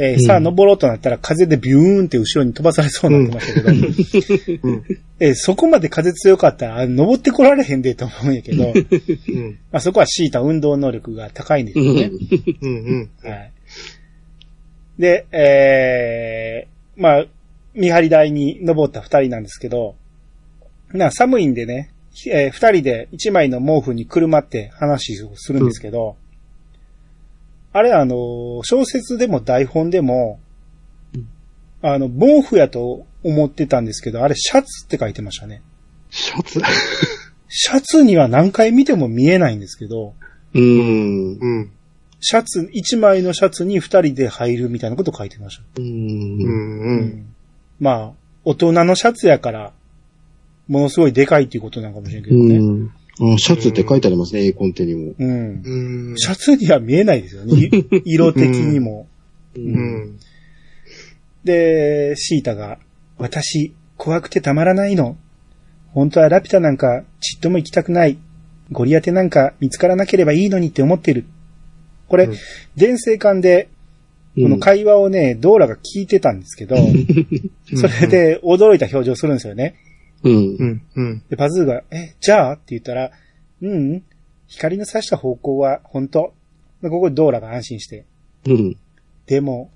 [0.00, 4.84] えーうんさあ登ろうとなったら風でビューンって後ろに飛ばされそうになってましたけど、うん。
[5.20, 9.58] えーそこまで風強かったら、あ登ってこられへんでと思うんやけど、うん。
[9.72, 12.10] まあそこはシータ運動能力が高いんですよね。
[12.62, 13.10] うん。
[13.22, 13.52] はい。
[14.98, 17.24] で、えー、まあ、
[17.74, 19.96] 見張り台に登った二人なんですけど、
[20.92, 21.92] な、寒いんでね、
[22.26, 26.16] えー二人で一枚の毛布にくるまって話をするんですけど、
[27.72, 30.40] あれあの、小説でも台本でも、
[31.82, 35.62] あの、毛布やと思ってたんですけど、あれシャツって書いてましたね。
[36.10, 36.60] シャツ？
[37.48, 40.14] シャツには何回見ても見えないんですけど、
[40.54, 41.38] うん。
[41.38, 41.70] うん。
[42.20, 45.62] シャツ、一枚のシャツに二人で入るみたいなこと書いてました。
[45.76, 45.82] う。
[45.82, 47.34] うんん。
[47.78, 48.12] まあ、
[48.44, 49.72] 大人のシャツやから、
[50.66, 52.56] ものすごいでかいっていうことなのかもしれんけどね。
[52.56, 52.90] うん。
[53.20, 55.14] あ、シャツって書いてありますね、A コンテにも。
[55.18, 55.62] うん。
[55.64, 56.14] うん。
[56.16, 57.54] シャツには見えないですよね。
[57.54, 57.70] い
[58.14, 59.06] 色的にも。
[59.56, 59.60] う。
[59.60, 59.76] うん
[60.14, 60.18] ん。
[61.44, 62.78] で、シータが、
[63.16, 65.16] 私、怖くてたまらないの。
[65.92, 68.18] 本当はラピュタなんかちっとも行きたくない。
[68.70, 71.24] ゴリアテなんか見つからなければいいのにって思ってる。
[72.08, 72.36] これ、うん
[72.76, 73.68] 伝声館で、
[74.36, 76.76] この会話をね、ドーラが聞いてたんですけど、
[77.74, 79.74] それで驚いた表情するんですよね。
[80.24, 80.64] うんう。
[80.64, 80.82] ん。
[80.96, 81.22] うん。
[81.28, 82.52] で、パズーが、え、じゃあ？
[82.54, 83.10] って言ったら、
[83.62, 84.04] うんうん、
[84.46, 86.32] 光の差した方向は本当。
[86.82, 88.04] でここでドーラが安心して。
[88.46, 88.76] うん。
[89.26, 89.70] でも、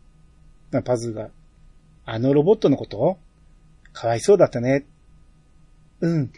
[0.70, 1.30] なパズーが、
[2.04, 3.18] あのロボットのこと？
[3.92, 4.86] かわいそうだったね。
[6.00, 6.32] うん。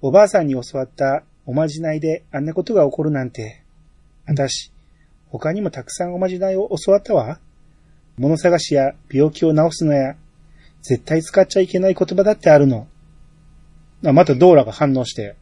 [0.00, 3.62] おばあさんに教わったおまじないであんなことが起こるなんて。
[4.26, 4.72] 私、
[5.28, 7.38] 他にもたくさんおまじないを教わったわ。
[8.18, 10.16] 物探しや病気を治すのや、
[10.82, 12.88] 絶対使っちゃいけない言葉だってあるの。
[14.04, 15.36] あまたドーラが反応して。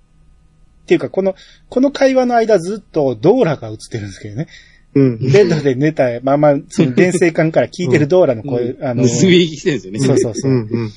[0.85, 1.35] っていうか、この、
[1.71, 4.49] この会話の間ずっとドーラが映ってるんですけどね。
[4.95, 5.19] うん。
[5.19, 9.99] ベッドで寝たまま、その伝声管から聞いてるドーラの声、あの、盗み聞きしてるんですよね。
[10.01, 10.55] そうそうそうう。
[10.55, 10.59] ん。
[10.71, 10.93] うん。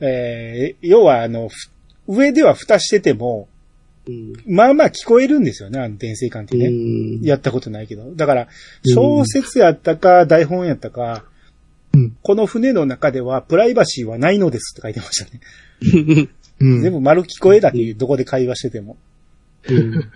[0.00, 1.70] えー要はあの、ふ
[2.08, 3.48] 上では蓋してても、
[4.06, 4.34] うん。
[4.46, 6.66] まあまあ聞こえるんですよね、あの伝声管ってね。
[6.66, 7.20] うん。
[7.22, 8.14] やったことないけど。
[8.14, 8.48] だから、
[8.84, 16.28] 小説やったか、台本やったか、うんこの船の中ではプライバシーはないのですって書いてましたね。
[16.60, 16.82] うん。
[16.82, 18.96] 全部丸聞こえだっていう、どこで会話してても。
[19.68, 20.10] うん。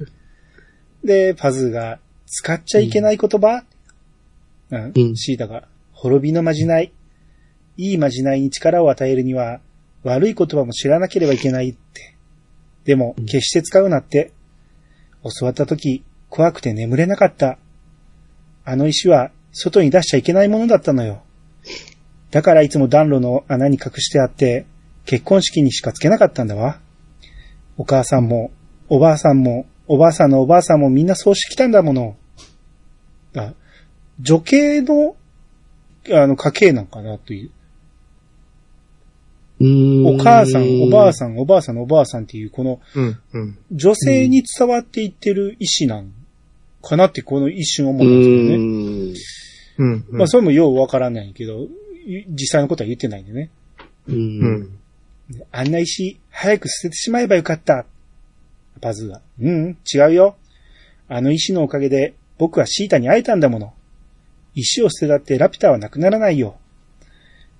[1.05, 3.64] で、パズーが、使っちゃいけない言葉、
[4.70, 6.92] うんうんシータが、滅びのまじない。
[7.76, 9.61] いいまじないに力を与えるには、
[10.03, 12.14] 悪い言葉も知らなければいけないって。
[12.85, 14.33] でも、決して使うなって。
[15.24, 17.59] 教わった時、怖くて眠れなかった。
[18.64, 21.22] あの石は、外に出しちゃいけないものだったのよ。
[22.31, 24.66] だからいつも暖炉の穴に隠してあって、
[25.04, 26.80] 結婚式にしかつけなかったんだわ。
[27.76, 28.50] お母さんも、
[28.88, 32.16] おばあさんも、おばあさんのおばあさんもみんなそうしてきたんだもの。
[33.34, 33.54] あ、
[34.20, 35.16] 女系の、
[36.12, 37.50] あの、家系なんかなという。
[39.60, 42.80] お母さん、おばあさん、おばあさんのおばあさんっていう、この。
[43.70, 46.12] 女性に伝わっていってる意思なん
[46.82, 49.24] かなってこの一瞬思うんです
[49.78, 50.10] けどね。
[50.10, 51.64] まあ、それもようわからないけど、
[52.06, 53.50] い実際のことは言ってないんでね。
[54.08, 54.12] う。
[54.12, 54.79] うんん。
[55.52, 57.86] あんな石、早く捨ててしまえばよかった。
[58.80, 59.22] パズーが。
[59.40, 60.36] うん、違うよ。
[61.08, 63.74] あの石のおかげで、僕はシータに会えたんだもの。
[64.54, 66.56] 石を捨てたってラピュタはなくならないよ。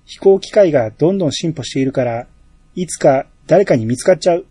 [0.05, 2.27] 飛行機械がどんどん進歩しているから、
[2.75, 4.45] いつか誰かに見つかっちゃう。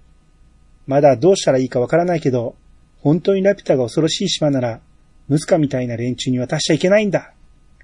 [0.86, 2.54] まだどうしたらいいかわからないけど、
[3.00, 4.80] 本当にラピュタが恐ろしい島なら、
[5.28, 7.32] ムスカみたいな連中に渡しちゃいけないんだ。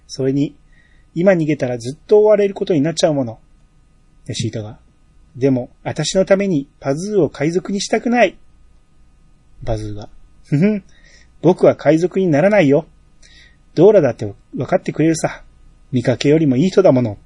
[0.06, 0.54] それに、
[1.14, 3.38] 今逃げたらずっと追われることになっちゃうもの。
[4.26, 4.78] で、シータが。
[5.36, 8.38] でも、私のためにパズーを海賊にしたくない。
[9.62, 10.08] バズーが。
[10.44, 10.82] ふふん。
[11.42, 12.86] 僕は海賊にならないよ。
[13.74, 15.42] ドーラだって分かってくれるさ。
[15.92, 17.18] 見かけよりもいい人だもの。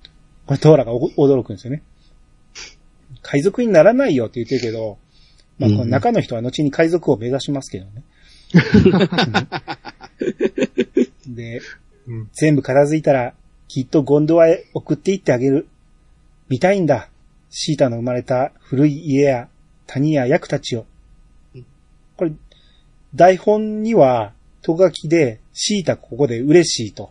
[0.46, 1.82] これドーラがお驚くんですよね。
[3.22, 4.98] 海賊にならないよって言ってるけど、
[5.58, 8.02] まあ、この中の人は後に海賊を目指しますけどね。
[11.28, 11.60] で、
[12.08, 12.28] うん。
[12.32, 13.34] 全部片付いたら、
[13.68, 15.68] きっとゴンドワへ送って行ってあげる。
[16.48, 17.08] 見たいんだ。
[17.50, 19.48] シータの生まれた古い家や
[19.86, 20.86] 谷や役たちを。
[22.16, 22.32] これ、
[23.14, 24.32] 台本には、
[24.62, 27.10] とがきで、シータここで嬉しいと、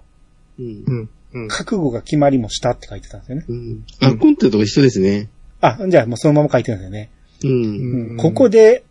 [0.57, 0.93] うんう。
[1.01, 1.09] ん。
[1.33, 1.47] うん。
[1.47, 3.45] 覚悟が決まりもしたって書いてたんですよね。
[3.49, 3.83] うん。
[4.01, 5.29] あ、コンテと一緒ですね。
[5.61, 7.09] あ、じゃあもうそのまま書いてるんですよね。
[7.43, 7.47] う。
[7.47, 8.83] うんん、ここで、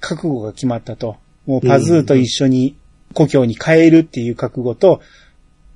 [0.00, 1.16] 覚悟が決まったと。
[1.46, 2.76] もうパズーと一緒に
[3.14, 5.00] 故郷に帰るっていう覚悟と、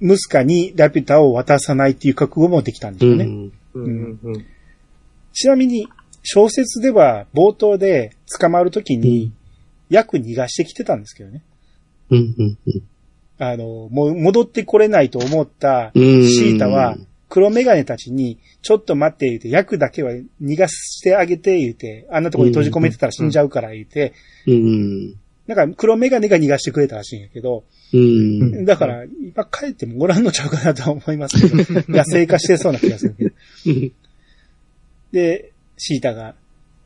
[0.00, 3.24] ムスカにラピュタを渡さないっていう覚悟もできたんですよね。
[3.24, 3.52] うん。
[3.74, 4.18] うん。
[4.22, 4.46] うん。
[5.38, 5.42] うん。
[5.42, 5.88] ちなみに、
[6.22, 9.32] 小説では冒頭で捕まるときに、
[9.88, 11.42] 役逃がしてきてたんですけどね。
[12.10, 12.34] うん。
[12.38, 12.58] うん。
[13.38, 16.96] あの、もう戻ってこれないと思ったうんシータは、
[17.28, 24.12] 黒メガネたちに、ちょっと待って言うて、役だけは逃がしてあげて言うて、あんなとこに閉じ込めてたら死んじゃうから言うて、
[24.46, 25.14] うん。
[25.46, 28.64] なんか黒メガネが逃がしてくれたらしいんやけど、うん。
[28.64, 33.92] だから、今帰ってもおらんのちゃうかなとは思いますけど、 野生化してそうな気がするけど。
[35.12, 36.34] で、シータが、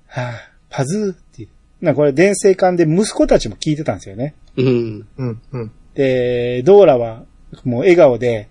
[0.07, 0.33] はあ、
[0.69, 1.85] パズーって言う。
[1.85, 4.35] なこれ伝声館で息子たちも聞いてたんですよね。
[4.57, 5.09] うん。
[5.17, 5.43] うん。
[5.53, 5.73] うん。
[5.95, 7.25] で、ドーラは
[7.65, 8.49] もう笑顔で、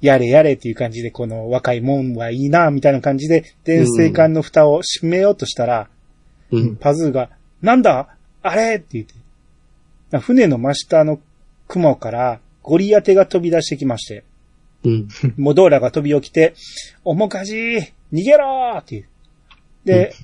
[0.00, 5.88] やれやれっていう感じで、この若いもんはいいな、みたいな感じで、伝声館の蓋を閉めようとしたら、
[6.50, 6.76] うん。
[6.76, 8.16] パズーが、なんだ？
[8.42, 8.76] あれ？
[8.76, 9.14] って言って。
[10.10, 11.20] な船の真下の
[11.68, 14.24] 雲からゴリアテが飛び出してきまして、
[14.82, 15.08] うん。
[15.36, 16.54] モドーラが飛び起きて、
[17.04, 19.08] おもかじ逃げろーっていう。
[19.84, 20.14] で、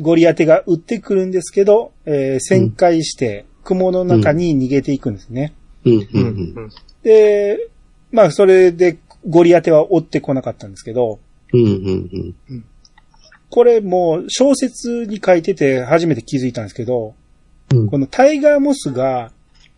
[0.00, 5.54] ゴリアテが撃ってくるんですけど、えー旋回して雲の中に逃げていくんですね。
[5.84, 5.92] うん。
[5.98, 6.08] う。
[6.12, 6.24] うん
[6.66, 6.70] ん。
[7.02, 7.68] で、
[8.10, 11.18] まあそれでゴリアテは追ってこなかったんですけど、
[11.52, 12.34] うん。
[13.50, 17.14] これもう小説に書いてて初めて気づいたんですけど、
[17.72, 17.86] うん。
[17.88, 19.30] このタイガーモスが、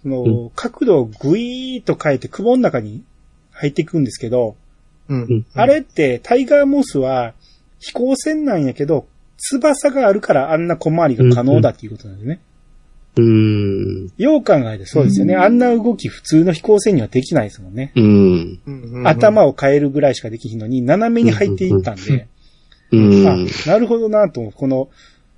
[0.02, 3.02] そのう角度をグイーッと変えて雲の中に
[3.50, 4.56] 入っていくんですけど、
[5.08, 5.46] うん。
[5.54, 7.34] あれってタイガーモスは
[7.78, 9.06] 飛行船なんやけど、
[9.38, 12.40] 翼があるからあんな小回りが可能だっていうことなんですね。
[13.16, 14.12] うん。
[14.18, 15.34] よう考えてそうですよね。
[15.36, 17.92] あんな動き普通の飛行船にはできないですもんね。
[17.96, 18.60] うん。
[18.66, 19.08] うん。
[19.08, 22.28] 頭を変えるぐらいしかできひんのに、斜めに入っていったんで、
[22.92, 23.26] うん。
[23.26, 23.36] あ、
[23.66, 24.50] なるほどなと。
[24.50, 24.90] この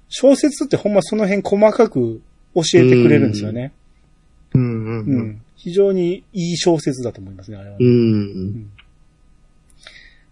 [0.08, 2.20] 小説ってほんまその辺細かく
[2.54, 3.72] 教えてくれるんですよね。
[4.54, 4.62] うん。
[4.62, 4.66] う。
[4.66, 5.42] うんん。
[5.54, 7.76] 非常にいい小説だと思いますね、あれは。
[7.78, 8.70] うん。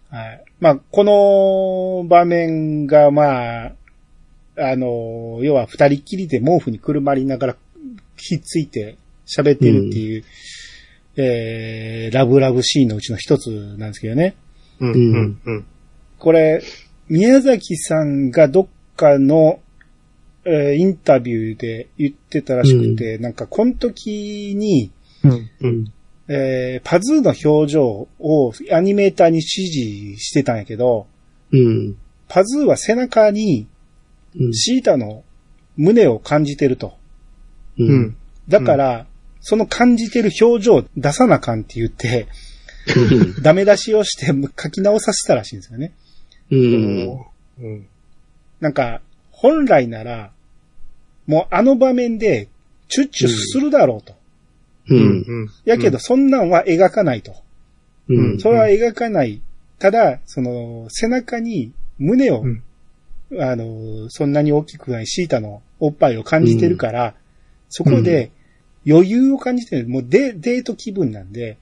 [0.09, 0.43] はい。
[0.59, 3.75] まあ、この場面が、まあ、
[4.57, 7.55] あの、要は二人っきりで毛布にくるまりながら
[8.15, 10.23] ひっついて喋っているっていう、
[11.17, 14.35] えー、ラブラブシーンのうちの一つなんですけどね。
[14.79, 14.91] うん。
[14.91, 15.41] うん。
[15.45, 15.65] うん。
[16.19, 16.61] これ、
[17.09, 19.59] 宮崎さんがどっかの、
[20.45, 24.91] えーインタビューで言ってたらしくて、なんかこの時に、
[25.23, 25.49] うん。
[25.61, 25.93] うん。
[26.27, 31.07] えーパズーの表情をアニメーターに指示してたんやけど、
[31.51, 31.97] うん。
[32.27, 33.67] パズーは背中に
[34.35, 34.53] うん。
[34.53, 35.23] シータの
[35.75, 36.97] 胸を感じてると。
[37.77, 37.83] う。
[37.83, 38.17] うんん。
[38.47, 39.07] だから、
[39.41, 42.27] その感じてる表情を出さなあかんって言って、
[43.41, 45.93] ダメ出しをして書き直させたらしいんですよね。
[46.51, 47.25] うん。
[47.59, 47.87] うん。
[48.59, 50.31] なんか、本来なら、
[51.25, 52.47] もうあの場面で、
[52.87, 54.15] チュッチュするだろうと。
[54.89, 54.97] うん。
[54.99, 55.49] うん。
[55.65, 57.35] やけど、そんなんは描かないと。
[58.09, 58.39] うん。
[58.39, 59.41] それは描かない。
[59.79, 62.63] ただ、その、背中に胸を、うん
[63.39, 67.13] あの、そんなに大きくないシータのおっぱいを感じてるから、
[67.69, 68.31] そこで
[68.87, 69.89] 余裕を感じてる。
[69.89, 71.57] もうデデート気分なんで、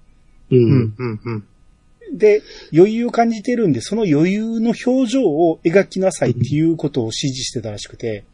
[0.52, 0.56] う。
[0.56, 0.96] うんん。
[0.98, 1.20] うん。
[1.26, 2.18] うん。
[2.18, 8.26] で、余裕を感じてるんで、その余裕の表情を描きなさいっていうことを指示してたらしくて、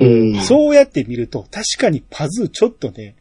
[0.00, 0.06] う
[0.36, 0.40] ん。
[0.42, 3.12] そうやって見ると、確かにパズーちょっとね、い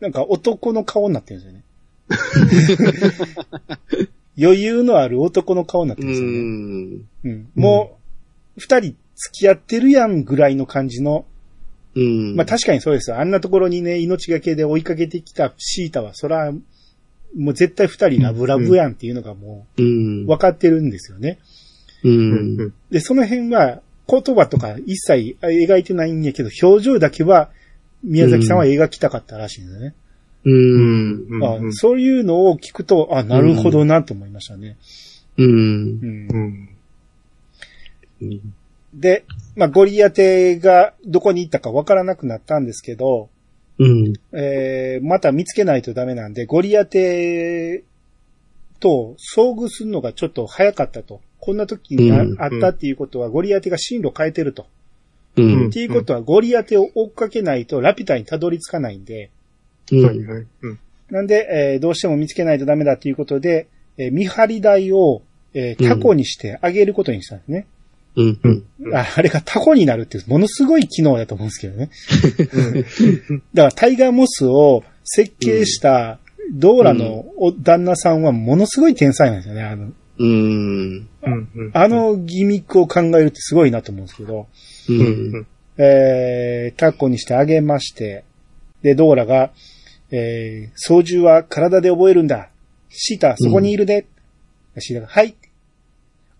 [0.00, 1.62] なんか男の顔になってるんですよね。
[4.40, 6.38] 余裕のある男の顔になってうるんですよね。
[6.38, 7.02] ん。
[7.24, 7.48] うん。
[7.56, 7.98] も
[8.56, 11.26] う、二人付き合ってるやんぐらいの感じの、
[11.96, 12.36] うん。
[12.36, 13.18] まあ確かにそうですよ。
[13.18, 16.52] あんなところにね、命がけで追いかけてきたシータは、そら、
[17.36, 21.40] もう絶対二人ラブラブやんっていうのがもう分かってるんですよね。
[22.90, 27.50] で、その辺は、言葉とか一切描いてないんやけど、表情だけは、
[28.08, 29.94] 宮崎さんは描きたかったらしいんですね。
[30.44, 31.26] うん。
[31.28, 31.68] うん。
[31.68, 34.76] あそういうのを聞くと、あ、なるほどなと思いましたね。
[35.36, 35.46] うん。
[35.46, 36.68] うん
[38.20, 38.54] うん。
[38.94, 39.24] で、
[39.56, 43.28] まあ、ゴリアテがどこに行ったかわからなくなったんですけど、
[43.78, 44.14] うん。
[44.32, 47.84] えー、また見つけないとダメなんで、ゴリアテ
[48.80, 51.20] と遭遇するのがちょっと早かったと。
[51.40, 54.66] こんな時にあったっていうことは、ゴリアテが進路変えてると。
[55.42, 59.30] うんっていうことは、ゴリアテを追っかけないとラピュタにたどり着かないんで、
[59.90, 60.46] はいはい。
[60.62, 60.78] うん。
[61.10, 65.22] なんで、えーどうしても見つけないとダメだということで、えー見張り台を、
[65.54, 67.66] えータコにしてあげることにしたんですね。
[68.16, 68.40] うん。
[68.78, 68.96] うん。
[68.96, 71.90] ああれがタコになるってものすごい機能だと思うんですけどね。
[73.54, 76.18] だからタイガーモスを設計した
[76.52, 79.62] ドーラのお旦那さんはものすごい天才なんですよね。
[79.62, 81.08] あの、うん。
[81.22, 81.70] うん。
[81.72, 84.48] あのギミックを考えるってすごいなと思うんですけど、
[84.88, 84.92] う。
[84.92, 85.46] うんん。
[85.78, 88.24] えー、タコにしてあげまして、
[88.82, 89.50] で、ドーラが、
[90.10, 92.50] えー、操縦は体で覚えるんだ。
[92.88, 94.06] シータ、そこにいるで。
[94.78, 95.36] シータが、はい。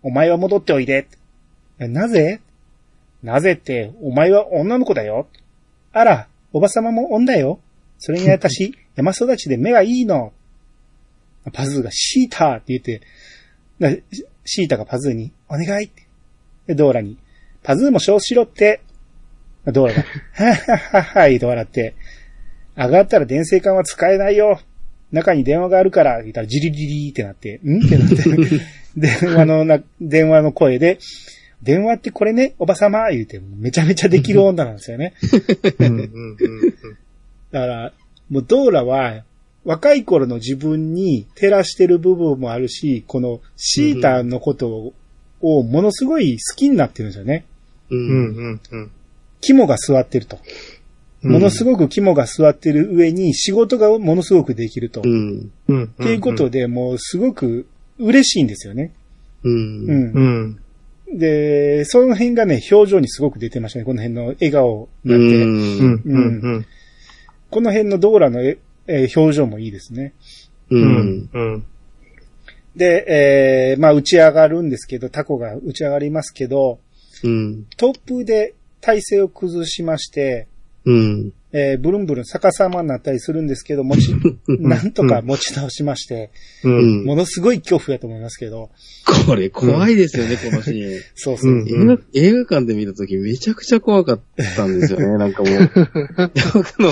[0.01, 1.07] お前は戻っておいで。
[1.79, 2.41] えなぜ？
[3.23, 5.27] なぜって、お前は女の子だよ。
[5.91, 7.59] あら、おばさまも女よ。
[7.97, 10.33] それに私、 山育ちで目がいいの。
[11.53, 13.01] パズーがシータって言って、
[13.79, 13.91] な
[14.45, 16.03] シータがパズーに、お願いって。
[16.67, 17.17] で、ドーラに、
[17.63, 18.81] パズーもそうしろって。
[19.65, 21.95] ドーラが、はっはっはっは、言うと笑って、
[22.75, 24.59] 上がったら電線管は使えないよ。
[25.11, 27.85] 中に電話があるから、言ったらジリリリってなって、ん？
[27.85, 28.15] ってなって、
[28.95, 30.99] 電話のな、電話の声で、
[31.61, 33.09] 電話ってこれね、おばさま。
[33.09, 35.13] 言うて、めちゃめちゃできる女なんですよね。
[37.51, 37.93] だから、
[38.29, 39.23] もうドーラは、
[39.65, 44.93] 若い頃の自分に照らしてる部分もあるし、このシータのことを
[45.41, 47.45] をものすごい好きになってるんですよね。
[47.89, 47.95] う。
[47.95, 48.61] うんん。
[48.71, 48.91] うん。
[49.41, 50.39] 肝が座ってると。
[51.21, 55.01] ものすごく肝が座ってる上に仕事がものすごくできると。
[55.01, 55.51] っうん。
[55.67, 55.87] うん。
[55.89, 58.93] ていうことで、もうすごく嬉しいんですよね。
[59.43, 59.49] う。
[59.49, 60.59] うんん。
[61.07, 61.17] うん。
[61.17, 63.85] で、その辺がね、表情にすごく出てましたね。
[63.85, 65.25] この辺の笑顔になって。
[65.25, 66.03] うん。
[66.05, 66.65] うん。
[67.49, 70.13] この辺のドーラのええー表情もいいですね。
[70.69, 70.77] う。
[70.77, 71.29] うんん。
[71.33, 71.65] うん。
[72.75, 76.79] で、えー、まあ打ち上がるんですけど、タコが打ち上がりますけど、
[77.23, 77.65] うん。
[77.77, 80.47] トップで体勢を崩しまして、
[80.85, 81.33] うん。
[81.51, 84.15] えー、ブルンブルン逆さまになったりするんですけど、持ち、
[84.47, 86.31] なんとか持ち直しまして、
[86.63, 86.69] う。
[86.69, 87.05] うんん。
[87.05, 88.69] ものすごい恐怖やと思いますけど、
[89.25, 91.01] これ怖いですよね、このシーン。
[91.15, 91.51] そうそう。
[91.51, 94.21] うん映画、映画館で見たときめちゃくちゃ怖かっ
[94.55, 95.51] たんですよね、なんかもう。
[96.33, 96.91] で僕の、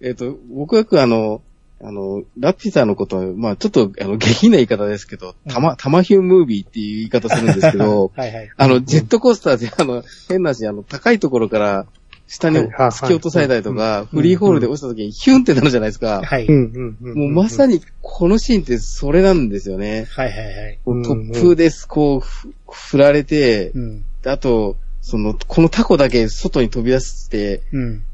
[0.00, 1.42] えっ、と、僕はあの、
[1.82, 8.50] あの、ラピュタのことは、まあちょっと、あの、下品な言い方ですけど、たま、たまヒュームービーっていう言い方するんですけど、 はいはい。
[8.56, 11.86] あの、ジェットコースターで、あの、変なし、あの、高いところから、
[12.28, 16.22] 下に突き落とされたりとか、フリーホールで落ちた時にヒュンってなるじゃないですか。
[16.24, 16.50] はい。
[16.50, 20.06] もうまさに、このシーンってそれなんですよね。
[20.10, 20.78] はいはいはい。
[20.86, 24.04] うんトップです、こう、ふ振られて、うん。
[24.24, 28.04] あと、その、このタコだけ外に飛び出して、うん。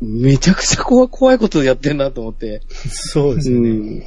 [0.00, 2.62] めちゃくちゃ怖い怖いことやってんなと思って。
[2.68, 3.68] そうですよね。
[3.68, 3.98] うん。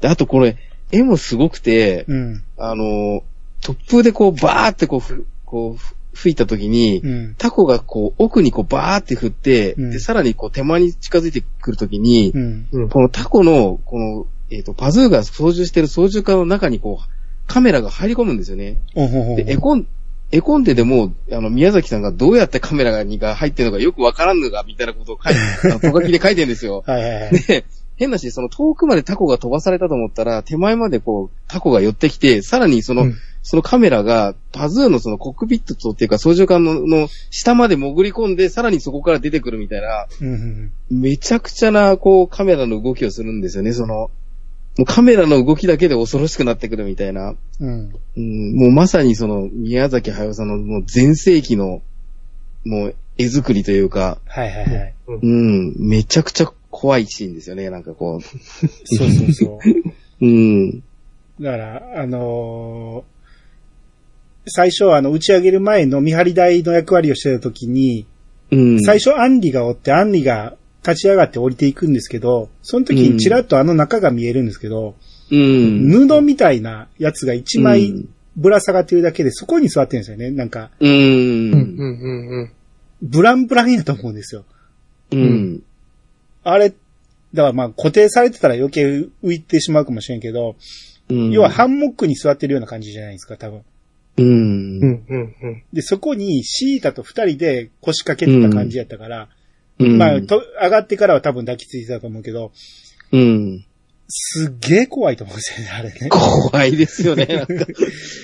[0.00, 0.56] で、あとこれ、
[0.92, 2.42] 絵もすごくて、うん。
[2.58, 3.22] あの、
[3.62, 7.34] 突風でこう、バーってこうふ、こうふ、吹いた時に、うん。
[7.36, 12.68] タコがこう、奥にこう、バーって振って、うんで、さらにこう、手前に近づいてくる時に、うん。
[12.72, 12.88] うん。
[12.88, 17.10] このタコの、この、えっ、と、パズーが操縦してる操縦桿の中にこう、
[17.46, 18.80] カメラが入り込むんですよね。
[19.36, 19.86] で、絵コン、
[20.32, 26.84] 絵コンテでもう、あの、宮崎さんがどうやってカメラにが入ってるのかよくわからんのか、みたいなことを書いて、あのとがきで書いてるんですよ。
[26.86, 27.30] はいはいはい。
[27.46, 27.64] で、
[27.96, 44.10] 変なし、その遠くまでタコが飛ばされたと思ったら、手前までこう、タコが寄ってきて、さらにその、うんそのカメラが、パズーのそのコックピットっていうか操縦桿のの下まで潜り込んで、さらにそこから出てくるみたいな、うんうんめちゃくちゃな、こう、カメラの動きをするんですよね、その、
[44.80, 47.34] もうカメラの動きだけで恐ろしくなってくるみたいな。
[47.60, 47.92] うん。
[48.16, 51.82] うん、もうまさにその、宮崎駿さんのもう全盛期の、
[52.64, 54.94] もう絵作りというか、はいはいはい。
[55.06, 58.22] うん、めちゃくちゃ怖いシーンですよね、なんかこう。
[58.22, 59.58] そうそうそう。
[60.24, 60.80] うん。
[61.38, 63.20] だから、あのー
[64.46, 68.06] 最初あの、打ち上げる前の見張り台の役割をしてた時に、
[68.50, 68.80] うん。
[68.80, 70.56] 最初アンリがおって、アンリが
[70.86, 74.94] 立ち上がって降りていくんですけど、その時にちらっとあの中が見えるんですけど、
[75.30, 76.08] うん。
[76.08, 80.30] 布みたいなやつが一う枚んぶら下がってるだけで、そこに座ってるんですよね。
[80.30, 80.70] なんか。
[80.80, 80.86] ブ
[83.22, 84.44] ランブランやと思うんですよ。
[85.12, 85.62] うん。
[86.42, 88.86] あれ、だからまあ固定されてたら余計
[89.22, 90.56] 浮いてしまうかもしれんけど、
[91.08, 91.30] うん。
[91.30, 93.62] 要はハンモックに座ってるような感じじゃないですか、多分。
[94.16, 95.04] うん。
[95.72, 99.28] で、そこにシータと二人で腰掛けてた感じやったから、
[99.80, 99.98] うん。
[99.98, 102.52] まあ、と、上がってからは多分抱きついてたと思うけど、
[103.12, 103.64] うん。
[104.12, 106.08] すっげえ怖いと思うんですよね、あれね。
[106.10, 107.66] 怖いですよね、 なんか。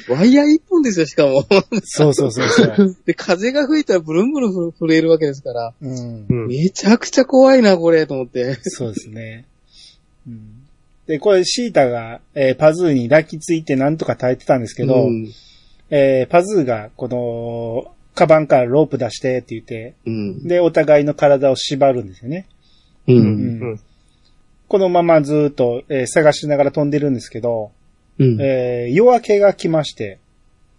[0.09, 1.47] ワイヤー一本ですよ、しかも。
[1.85, 2.97] そうそうそうそう。
[3.07, 5.73] で、風が吹いたらブルンブルン震えるわけですから。
[5.81, 6.27] うん。
[6.29, 8.59] うんめちゃくちゃ怖いな、これ、と思って。
[8.63, 9.45] そうですね。
[10.27, 10.41] うん。
[11.07, 15.29] で、これシータが、えーパズーに抱きついてなんとか耐えてたんですけど、うん。
[15.91, 20.49] えーパズーが、この、カバンからロープ出してって言って、うん。
[20.49, 22.47] で、お互いの体を縛るんですよね。
[23.07, 23.13] う。
[23.13, 23.81] うんんうん。
[24.69, 27.71] このままずーっと、えー探しながら飛んでるんですけど、
[28.19, 28.41] うん。
[28.41, 30.19] えー夜明けが来まして、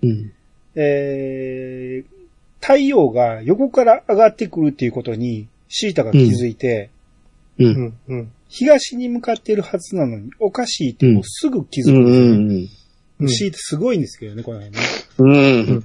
[0.01, 0.33] うん。
[0.75, 2.17] えー
[2.59, 6.89] 太陽が横から上がってくるっていうことに、シータが気づいて、
[7.59, 7.65] う。
[7.65, 8.31] うんんうん。
[8.49, 12.03] 東に向かってるはずなのに、おかしいってもうすぐ気づうん。
[12.03, 12.35] くんですよね。
[12.35, 12.51] うん。
[12.51, 14.83] うんシータすごいんですけどね、この辺ね。
[15.19, 15.83] うん。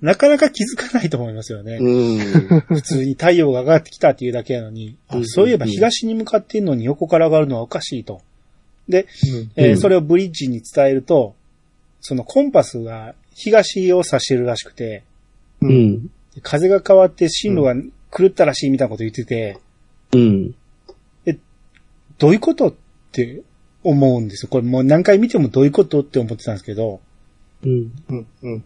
[0.00, 1.78] なかなか気づかないと思いますよね。
[1.80, 2.60] うん。
[2.60, 8.22] 普通に太陽が上がってきたっていうだけなのに、そういえば東に向かってんのに横から上がるのはおかしいと。
[8.88, 9.06] で、
[9.56, 11.34] えーうんそれをブリッジに伝えると、
[12.00, 15.02] そのコンパスが東を指してるらしくて、
[15.60, 15.66] う。
[15.66, 16.10] うんん。
[16.42, 17.74] 風が変わって進路が
[18.16, 19.58] 狂ったらしいみたいなこと言ってて、
[20.12, 20.54] うん。
[22.18, 22.74] どういうことっ
[23.12, 23.42] て
[23.84, 24.48] 思うんですよ。
[24.50, 27.00] これもう何回見てもどういうことって思ってたんですけど、
[27.64, 27.92] うん。
[28.08, 28.64] うんうん。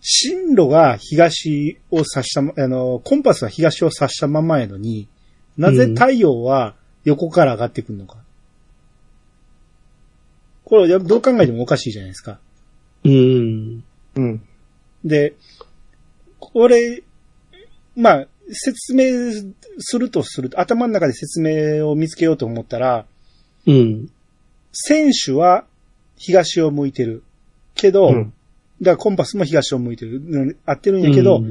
[0.00, 5.08] 進路が東を指したま、あの、コンパスは東を指したままやのに、
[5.56, 6.74] なぜ太陽は
[7.04, 8.18] 横から上がってくるのか。
[10.64, 12.38] これ、どう考えてもおかしいじゃないですか。
[13.04, 13.84] うん。
[14.16, 14.42] うん。
[15.04, 15.34] で、
[16.38, 17.02] これ、
[17.96, 19.32] まあ、説明
[19.78, 23.06] するとすると、頭の中で説明を見つけようと思ったら、
[23.66, 24.10] うん。
[24.72, 25.64] 選手は
[26.16, 27.22] 東を向いてる。
[27.74, 28.32] けど、うん
[28.82, 30.20] だからコンパスも東を向いてる。
[30.20, 31.42] うん合ってるんやけど、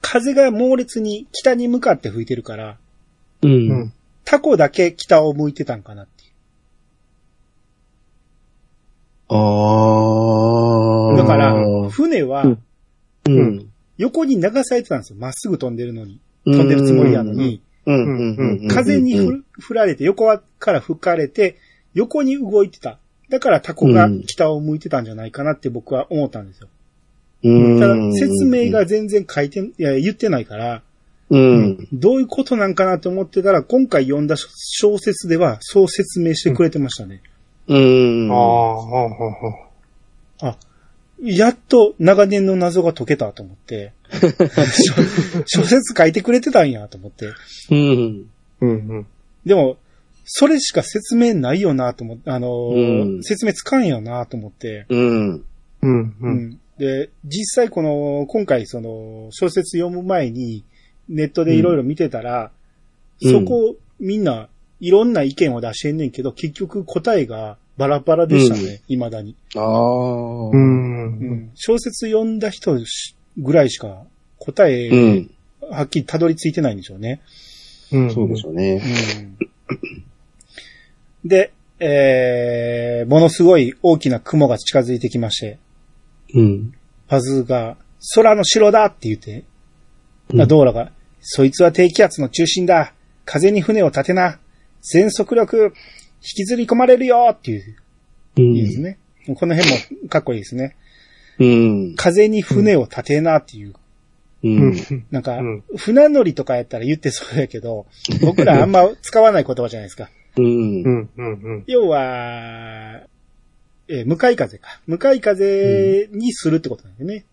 [0.00, 2.78] 風が猛烈に北に向かって吹いてるから、
[3.42, 3.46] う。
[3.46, 3.92] うんん。
[4.24, 6.30] タコだけ北を向いてたんかなっていう。
[9.28, 11.16] ああ。
[11.16, 12.58] だから、船はうん
[13.28, 13.72] うん。
[13.98, 15.18] 横に流されてたんですよ。
[15.18, 16.20] まっすぐ飛んでるのに。
[16.44, 17.62] 飛んでるつもりやのに。
[17.86, 17.94] うん。
[17.94, 18.60] うん。
[18.60, 18.68] うん。
[18.68, 21.56] 風にふ振られて、横から吹かれて、
[21.94, 22.98] 横に動いてた。
[23.28, 26.68] だからタコが北を向いてたんじゃないかなって僕は思ったんですよ。
[27.44, 27.80] うん。
[27.80, 30.82] ただ、説明が全然書いて、いや、言ってないから、
[31.28, 31.88] うん。
[31.92, 37.20] どういうことなんかなと思ってたら、今回読んだ小説ではそう説明してくれてましたね。
[37.66, 38.30] うん。
[38.30, 39.68] ああ、はあ、は
[40.42, 40.56] あ、
[41.20, 43.92] やっと長年の謎が解けたと思って、
[45.46, 47.32] 小小説書いてくれてたんやと思って。
[47.70, 48.26] うん。
[48.60, 49.06] うんうん。
[49.44, 49.78] でも、
[50.28, 54.84] それしか説明ないよなと思って、あのーうん説明つかんよなと思って。
[54.88, 55.28] うん。
[55.30, 55.44] うん
[55.82, 56.14] う。
[56.20, 56.60] うんん。
[56.78, 60.64] で、実際この、今回その、小説読む前に、
[61.08, 62.50] ネットでいろいろ見てたら、
[63.22, 64.48] うんそこ、みんな、
[64.80, 69.36] いろんな意見を出してんねんけど、結局答えがバラバラでしたね、未だに。
[69.54, 70.48] ああ。
[70.48, 70.50] う。
[70.52, 71.50] うんん。
[71.54, 74.02] 小説読んだ人しぐらいしか
[74.38, 75.30] 答うえ、ん。
[75.70, 77.20] はっきりたどり着いてないんでしょうね。
[77.92, 78.10] うん。
[78.12, 78.82] そうでしょうね。
[78.82, 79.36] うん。
[81.28, 85.58] で、えー、ものすごい大きな雲が近づいてきまして、
[86.34, 86.74] うん。
[87.08, 87.76] パズーが、
[88.14, 89.44] 空の城だって言って、
[90.30, 92.92] うんドーラが、そいつは低気圧の中心だ。
[93.24, 94.40] 風に船を立てな。
[94.80, 95.72] 全速力、引
[96.20, 97.76] きずり込まれるよっていう、
[98.36, 98.82] ういいですん。
[98.82, 98.98] ね。
[99.34, 99.72] この辺
[100.02, 100.76] もかっこいいですね。
[101.38, 101.94] うん。
[101.96, 103.74] 風に船を立てなっていう。
[104.42, 105.06] ううん。
[105.10, 107.86] なんかうん、船乗りとかやったら言ってそうやけど、
[108.20, 110.10] 僕らあんま使わない言葉じゃないですか。
[110.36, 110.88] うんう。
[110.88, 111.10] ん。
[111.16, 111.22] う
[111.58, 111.64] ん。
[111.66, 113.02] 要は、
[113.88, 114.80] えー向かい風か。
[114.86, 117.24] 向かい風にするってことなんだよね。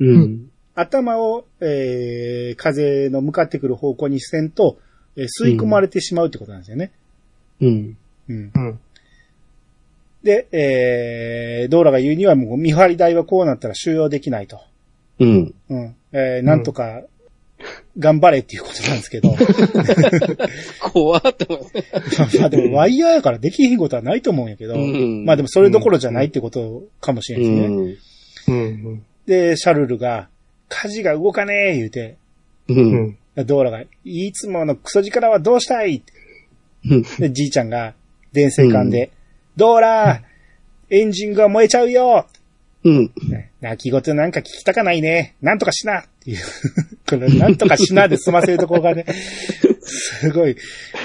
[0.00, 0.50] うん。
[0.74, 4.78] 頭を、えー風の向かってくる方向にせんと、
[5.16, 6.92] えー吸い込まれてしまうってことなんですよね。
[7.60, 7.96] うん。
[8.28, 8.52] うん。
[8.54, 8.78] うん。
[10.22, 14.60] で、えー、ドーラが言うにはもう見張り台はこうなったら収容できないと。
[15.20, 15.54] うん。
[15.70, 15.96] うん。
[16.12, 17.02] えー、なんとか、
[17.98, 19.34] 頑張れっていうことなんですけど。
[20.80, 27.66] 怖って思い まあでもワイヤーやからできひんことはないと思うんやけど、うんまあでもそれどころじゃないってことかもしれないですね。
[28.48, 28.54] うん。
[28.54, 28.54] う
[28.94, 29.02] ん。
[29.26, 30.28] で、シャルルが、
[30.68, 32.16] 火事が動かねえ言うて、
[32.68, 32.74] う。
[32.74, 33.16] うんん。
[33.44, 36.02] ドーラが、いつものクソ力はどうしたい？
[37.18, 37.94] で、じいちゃんが、
[38.32, 39.10] 電線管で、
[39.56, 40.22] ドーラ
[40.90, 42.26] エンジンが燃えちゃうよ
[42.84, 43.12] うん。
[43.28, 45.34] ね泣き言なんか聞きたかないね。
[45.42, 46.38] なんとかしないう。
[47.08, 49.06] この、なんとかしなで済ませるところがね、
[49.82, 50.56] すごい。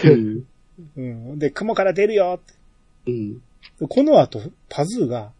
[0.03, 0.43] うん。
[0.97, 1.01] う
[1.35, 2.53] ん、で、雲から出るよって
[3.07, 3.41] うん。
[3.87, 5.31] この後、パズーが、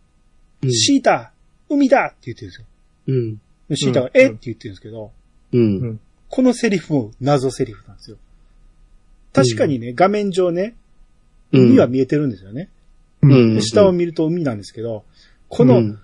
[0.64, 1.32] うんシータ
[1.70, 2.66] 海だって言ってるんですよ。
[3.08, 3.42] うん。
[3.68, 4.28] でシータが、うんえ？
[4.28, 5.12] って言ってるんですけど、
[5.54, 6.00] うん。
[6.30, 8.18] このセリフも謎セリフなんですよ。
[9.34, 10.76] 確かにね、画面上ね、
[11.52, 12.70] 海は見えてるんですよね。
[13.22, 13.56] うん。
[13.56, 15.04] で下を見ると海なんですけど、
[15.50, 15.98] この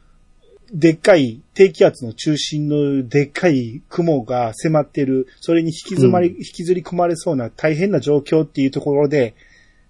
[0.73, 9.33] でっかい低気圧の中心のでっかい雲が迫ってる、それに引きずまり、うん引きずり込まれそうな大変な状況っていうところで、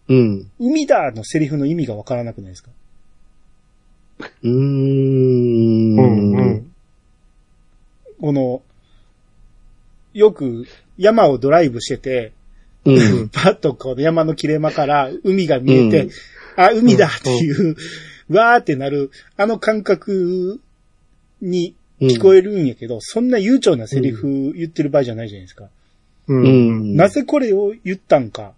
[0.08, 0.52] うん。
[0.60, 2.70] 海だのセリフの意味がわからなくないですか？
[4.20, 6.00] うーん。
[6.00, 6.38] うん。
[6.38, 6.72] うん。
[8.22, 8.62] この、
[10.14, 10.66] よく
[10.98, 12.32] 山をドライブしてて、
[12.86, 13.30] うん。
[13.34, 16.12] パッとこう山の切れ間から海が見えて、うん
[16.56, 17.76] あ、海だっていう、
[18.30, 20.60] わーってなる、あの感覚
[21.42, 25.66] に聞こえるんやけど、そんな悠長なセリフ言ってる場合じゃないじゃないですか。
[26.28, 26.34] う。
[26.34, 26.96] うんん。
[26.96, 28.54] なぜこれを言ったんか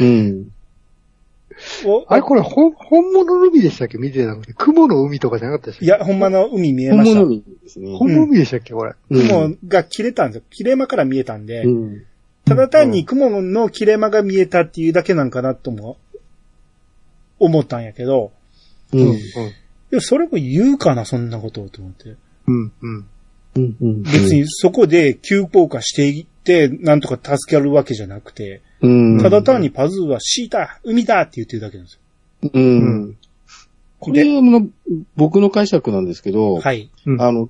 [0.00, 0.50] うん。
[1.84, 3.96] を、あれこれ、ほん、本物の海でしたっけ？
[3.98, 4.52] 見てなくて。
[4.54, 5.84] 雲の海とかじゃなかったでしたっけ？
[5.86, 7.36] いや、ほんまの海見えました本物。
[7.36, 7.96] 海ですね。
[7.96, 8.74] 本物の海でしたっけ？
[8.74, 8.94] これ。
[9.10, 10.42] うん雲が切れたんですよ。
[10.50, 12.04] 切れ間から見えたんで、うん。
[12.44, 15.96] ただ単に雲の切れ間が見えたっていうだけなんかなとも
[17.38, 18.32] 思ったんやけど、
[18.92, 19.18] うん。
[19.94, 22.16] いや、それも言うかな、そんなことをと思って。
[22.48, 22.72] うん。
[22.82, 23.06] うん。
[23.54, 23.76] うん。
[23.80, 24.02] うん。
[24.02, 29.20] 別にそこで急降下していって、なんとか助けるわけじゃなくて、うん。
[29.20, 32.50] ただ単にパズーはシータ、海だって言ってるだけなんですよ。
[32.52, 33.16] うん。
[34.00, 34.66] これの、
[35.14, 36.90] 僕の解釈なんですけど、はい。
[37.06, 37.48] うんあの、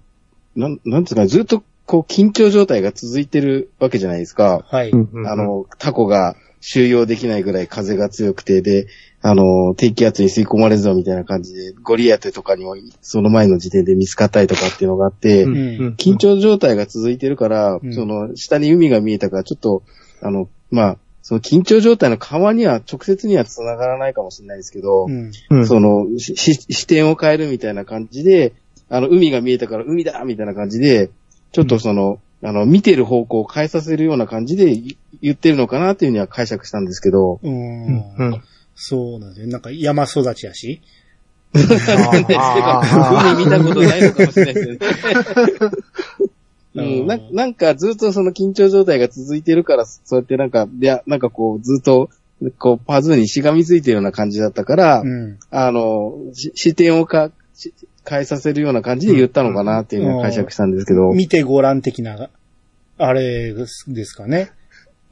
[0.55, 4.67] なん、なんつうか、ずっと、こう、緊張状態が続いてるわけじゃないですか。
[4.69, 4.91] はい。
[4.91, 6.37] うんあ、の、タコが
[6.67, 8.87] 収容できないぐらい風が強くて、で、
[9.21, 19.83] あの、低気圧に吸い込まれるぞみたいな感じで、ゴリアテとかにも、その前の時点で見つかったりとかっていうのがあって、うんうん緊張状態が続いてるから、うんその、下に海が見えたから、ちょっと、
[20.23, 25.33] あの、まあ、その緊張状態の緩和には直接には繋がらないかもしれないですけど、うん。
[25.51, 25.67] うん。
[25.67, 28.55] その、視点を変えるみたいな感じで、
[28.89, 31.11] あの、海が見えたから海だみたいな感じで、
[31.53, 37.49] ちょっとその、あの、見てる方向を変えさせるような感じでい言ってるのかなっていうには解釈したんですけど、う。
[37.49, 38.43] うんん。
[38.75, 39.47] そうなんですよ。
[39.47, 40.83] なんか山育ちやし。
[41.55, 41.61] あ
[43.35, 44.79] 海 見たことないのかもしれないですよね。
[46.75, 52.11] ううんん、ななんかずっとその緊張状態が続いてるから、そうやってなんか、いや、なんかこう、ずっと、
[52.59, 55.39] こう、パズーにしがみついてるような感じだったから、うん。
[55.51, 57.73] あの、し視点をか、し
[58.09, 62.31] 変えさせるような感じで言ったのかなっていうのを解釈したんですけど、見てごらん的な、
[62.99, 64.51] あれですかね。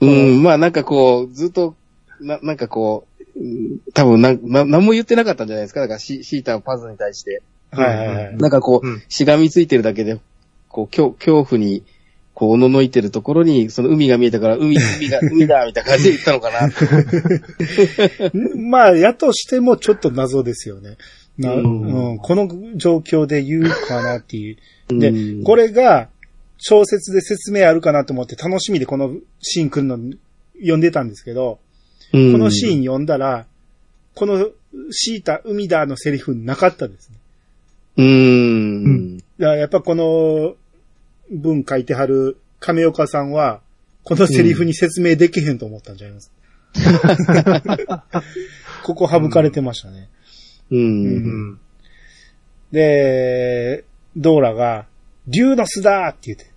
[0.00, 1.76] うん、まあなんかこう、ずっと、
[2.20, 5.80] な、なんかこう、うん多分な、な、何も言ってなかったんじゃないですか。
[5.80, 7.42] だからシ、シータのパズーに対して。
[7.70, 8.36] はいはいはい。
[8.36, 10.20] なんかこう、うんしがみついてるだけで、
[10.68, 11.82] こう、恐恐怖に、
[12.34, 16.66] こう、おののいてるところに、その海が見えたから、海、海が、 海だみたいな感じで言ったのかな。
[16.66, 16.72] ん
[18.70, 20.96] まあ、やとしてもちょっと謎ですよね。
[21.38, 24.56] なうんうんこの状況で言うかなっていう。
[24.98, 26.08] で、うんこれが
[26.58, 29.98] 小説で説明あるかなと思って楽しみでこのシーン来るの
[30.58, 31.58] 読んでたんですけど、
[32.12, 33.46] うんこのシーン読んだら、
[34.14, 34.50] この
[34.90, 37.16] シータ、海だのセリフなかったですね。
[37.96, 39.16] うーん。
[39.18, 40.54] だからやっぱこの
[41.30, 43.60] 文書いてはる亀岡さんは、
[44.04, 46.30] このセリフに説明できへんと思ったんじゃないます？
[48.84, 50.08] ここ省かれてましたね。
[50.10, 50.21] う。
[50.76, 51.60] うんん。
[52.72, 53.84] で、
[54.16, 54.86] ドーラが、
[55.26, 56.50] リューノスだって言って。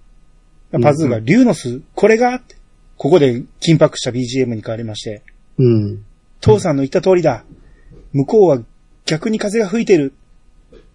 [0.82, 2.56] パズーが、リューノスこれがって。
[2.98, 5.22] ここで緊迫した BGM に変わりまして、
[5.58, 6.06] うん。
[6.40, 7.44] 父さんの言った通りだ。
[8.14, 8.60] 向こうは
[9.06, 10.14] 逆に風が吹いてる。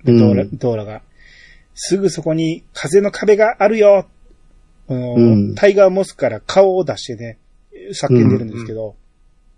[0.04, 1.02] うんドーラドーラが。
[1.74, 4.08] すぐそこに風の壁があるよ。
[4.88, 7.38] うんタイガーモスから顔を出してね、
[7.92, 8.96] 叫んでるんですけど、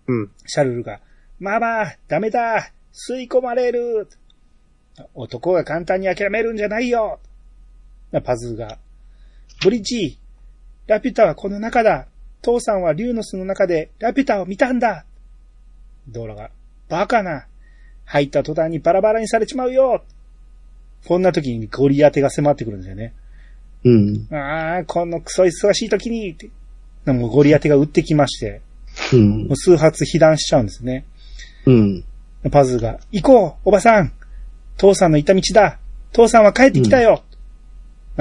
[0.07, 0.31] うん。
[0.45, 0.99] シャルルが、
[1.39, 4.07] ママ、ダメだ吸い込まれる
[5.15, 7.19] 男が簡単に諦めるんじゃないよ
[8.23, 8.77] パズーが、
[9.63, 10.19] ブリッジ
[10.85, 12.07] ラピュタはこの中だ
[12.41, 15.05] 父さんはリューノスの中でラピュタを見たんだ
[16.07, 16.51] ドーラが、
[16.89, 17.47] バカな
[18.05, 20.03] 入った途端にバラバラにされちまうよ
[21.07, 23.13] こんな時にゴリ当てが迫ってくるんですよね。
[23.83, 24.27] うん。
[24.31, 26.49] ああ、このクソ忙しい時にって、
[27.11, 28.61] もうゴリ当てが撃ってきまして、
[29.11, 29.55] うんもう。
[29.57, 31.05] 数発被弾しちゃうんですね。
[31.65, 32.03] うん。
[32.49, 34.11] パズーが、行こうおばさん。
[34.77, 35.79] 父さんの行った道だ。
[36.11, 37.23] 父さんは帰ってきたよ、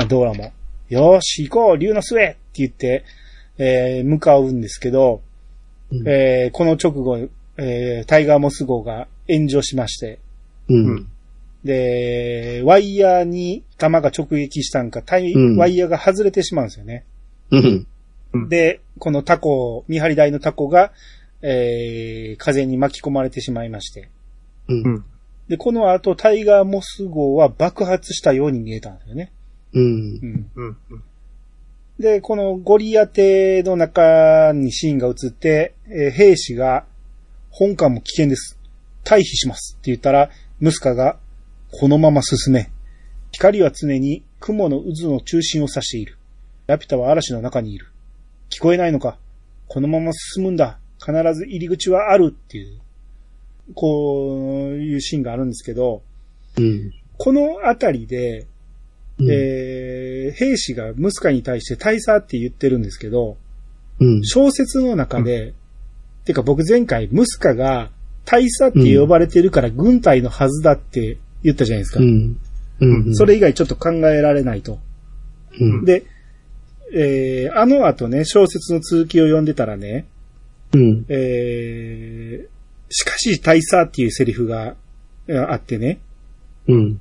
[0.09, 0.53] ドーラも、
[0.89, 2.25] よーし行こう竜の巣へ。
[2.25, 3.05] って言って、
[3.59, 5.23] えー向かうんですけど、
[5.91, 6.09] うん。
[6.09, 7.19] えーこの直後、
[7.57, 10.19] えータイガーモス号が炎上しまして、
[10.69, 11.09] うん。
[11.65, 15.57] で、ワイヤーに弾が直撃したんか、タイ、うん。
[15.57, 17.05] ワイヤーが外れてしまうんですよね。
[17.51, 17.87] うん。
[18.33, 18.49] うん。
[18.49, 20.93] で、このタコ、見張り台のタコが、
[21.43, 24.09] えー風に巻き込まれてしまいまして。
[24.69, 24.75] う。
[24.75, 25.05] うんん。
[25.49, 29.33] で、この後、タイガーモス号は爆発したように見えたんですよね。
[29.75, 30.63] うんう。
[30.63, 30.77] ん。
[30.91, 31.05] うん。
[31.99, 36.85] で、このゴリアテの中にシーンが映って、えー兵士が、
[37.51, 38.59] 本艦も危険です。
[39.05, 40.31] 退避しますって言ったら、
[40.61, 41.19] ムスカが、
[41.73, 42.71] このまま進め。
[43.33, 46.19] 光は常に雲の渦の中心を指している。
[46.67, 47.89] ラピュタは嵐の中にいる。
[48.51, 49.19] 聞こえないのか
[49.69, 50.79] このまま進むんだ。
[51.05, 52.79] 必ず入り口はあるっていう、
[53.75, 56.03] こういうシーンがあるんですけど、
[56.59, 56.93] うん。
[57.19, 58.47] このあたりで、
[59.19, 63.37] うんえー兵士がムスカに対して大佐って言ってるんですけど、
[64.01, 64.25] うん。
[64.25, 65.55] 小説の中で、
[66.25, 67.91] てか僕前回ムスカが
[68.25, 72.01] 大佐って呼ばれてるから軍隊のはずだって言ったじゃないですか。
[72.01, 72.37] うん。
[72.81, 73.15] うん。
[73.15, 74.79] それ以外ちょっと考えられないと。
[75.61, 75.85] うん。
[75.85, 76.05] で、
[76.95, 80.07] えーあの後ね、小説の続きを読んでたらね、
[80.73, 81.07] うん。
[81.09, 82.53] えー
[82.95, 84.77] しかし大佐っていうセリフが
[85.27, 86.01] えーあってね、
[86.69, 87.01] うん。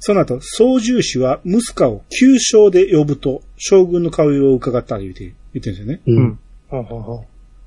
[0.00, 6.00] その後、操縦士はムスカを旧称で呼ぶと将軍の顔色を伺ったと言って、言ってるんですよね。
[6.06, 6.12] う。
[6.12, 6.38] うんん。
[6.68, 7.24] ほうほうほ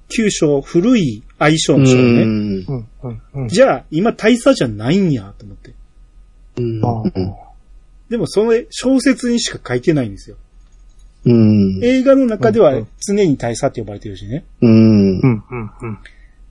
[0.10, 2.02] 旧称、古い愛称うの称ね。
[2.02, 2.26] う。
[2.26, 2.88] ん。
[3.34, 3.48] うん。
[3.48, 5.74] じゃあ、今大佐じゃないんや、と思って。
[6.58, 6.86] うん。
[6.86, 7.04] あ
[8.10, 10.38] でも、その小説にしか書いてないんですよ。
[11.30, 11.84] うん。
[11.84, 14.46] 映画の中ではうん常に大佐って呼ばれてるしね。
[14.62, 15.20] うん。
[15.20, 15.22] うん。
[15.22, 15.44] うん。
[15.82, 15.98] うん。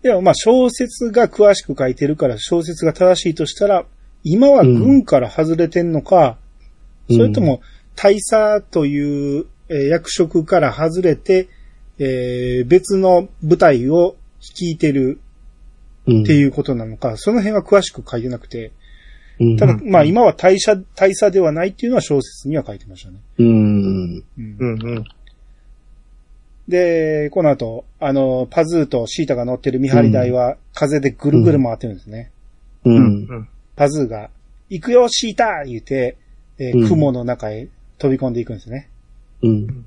[0.03, 3.85] でも、まあ、小説が詳しく書いてるから、小説が正しいとしたら、
[4.23, 6.39] 今は軍から外れてんのか、
[7.09, 7.61] うんそれとも、
[7.95, 11.49] 大佐という、えー役職から外れて、
[11.99, 15.21] えー別の部隊を率いてる
[16.07, 16.23] うん。
[16.23, 18.73] っていうことなのか、その辺は詳しく書いてなくて、うん。
[19.59, 23.19] ただ、うんまあ今は大佐、大佐ではないっていうのは小説には書いてましたね。
[23.39, 23.47] うん。
[23.47, 24.83] うんうん。
[24.83, 25.05] うん。
[26.69, 32.31] で、この後、あの、パズーとシータが乗ってる見張り台は風でぐるぐる回ってるんですね。
[32.85, 32.91] う。
[32.91, 33.49] うんん。
[33.77, 34.31] パズーが、
[34.71, 36.17] 行くよ、シータ言うて、
[36.59, 37.69] えーうん雲の中へ
[37.99, 38.89] 飛び込んでいくんですね。
[39.43, 39.85] うん。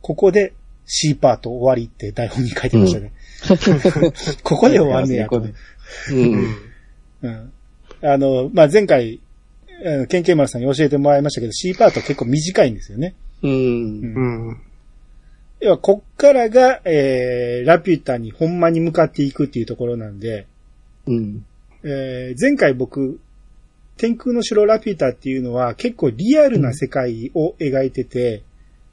[0.00, 0.52] ここで
[0.86, 3.12] C パート終わりって台本に書いてましたね。
[4.44, 5.38] ここで終わんねやと。
[6.12, 6.56] うん。
[7.22, 7.52] うん。
[8.04, 9.20] あの、まあ、前回、
[9.82, 13.14] えーケンケンマルさんに教えてもらいましたけど、C パート結構短いんですよね。
[13.42, 13.50] うん。
[13.50, 14.60] うん。
[15.60, 20.46] 要は、こっからが、えー、ラピュタにほんまに向かっていくっていうところなんで、
[21.06, 21.44] うん。
[21.82, 23.20] えー、前回僕、
[23.96, 28.42] 天空の城ラピュタっていうのは結構リアルな世界を描いてて、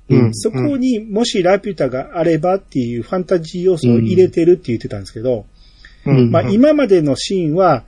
[0.10, 0.36] うん。
[0.36, 5.46] そこにもしラピュタがあればっていうファンタジー要素を入れてるって言ってたんですけど、
[6.06, 6.32] うん。
[6.32, 7.86] まあ今までのシーンは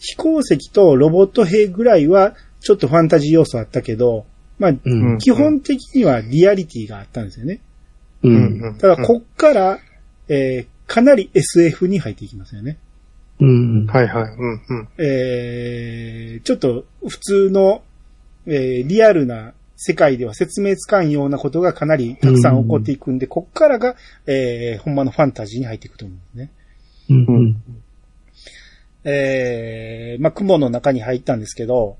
[0.00, 4.26] 飛行石とロボット兵ぐらいはちょっとファンタジー要素あったけど、
[4.58, 5.18] まあうん。
[5.18, 7.60] 基本的にはリアリティがあったんですよね。
[8.22, 8.28] う。
[8.28, 8.78] うんん。
[8.78, 9.78] ただこっから、
[10.28, 12.76] えーかなり SF に入っていきますよね。
[13.38, 13.86] うん。
[13.86, 14.24] はいはい。
[14.24, 14.60] うん。
[14.68, 14.88] うん。
[14.98, 17.82] えーちょっと普通の、
[18.46, 23.94] えーリアルな世界では説明つかんようなことがかなりたくさん起こっていくんで、こっからが、
[24.26, 26.52] えーほんまのファンタジーに入っていくと思うんですね。
[27.10, 27.62] うん。
[29.04, 31.96] えーまあ、雲の中に入ったんですけど、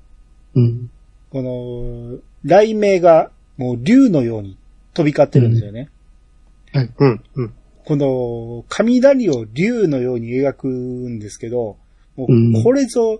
[0.55, 0.89] うん。
[1.31, 4.57] この、雷鳴がもう竜のように
[4.93, 5.89] 飛び交ってるんですよね。
[6.73, 7.23] うん。
[7.35, 7.53] うん。
[7.85, 11.77] この、雷を竜のように描くんですけど、
[12.15, 13.19] もうんうこれぞ、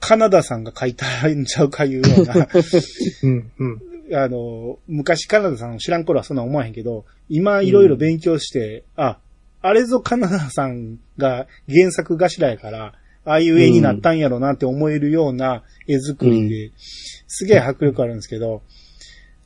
[0.00, 2.48] カナダさんが書いたんちゃうかいうような、
[3.22, 3.50] うん。
[3.58, 3.80] うん。
[4.14, 9.18] あの、昔カナダさんを知らん頃はそんな思わへんけど、今いろいろ勉強して、あ、
[9.60, 12.94] あれぞカナダさんが原作頭やから、
[13.24, 16.72] ああいう絵になったんやろなって思えるような絵作りで、
[17.28, 18.62] すげえ迫力あるんですけど、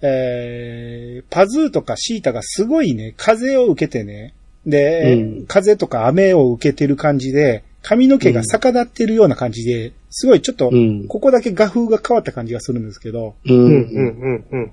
[0.02, 4.34] えー、パズーとかシータがすごいね、風を受けてね、
[4.66, 11.06] で、うん風とか雨を受けてる感じで、髪の毛が逆立ってるような感じで、すごいちょっとう、ん。
[11.06, 13.54] ここだけ画風が変わった感じがするんですけど、う。
[13.54, 14.72] うん、うんん、うん、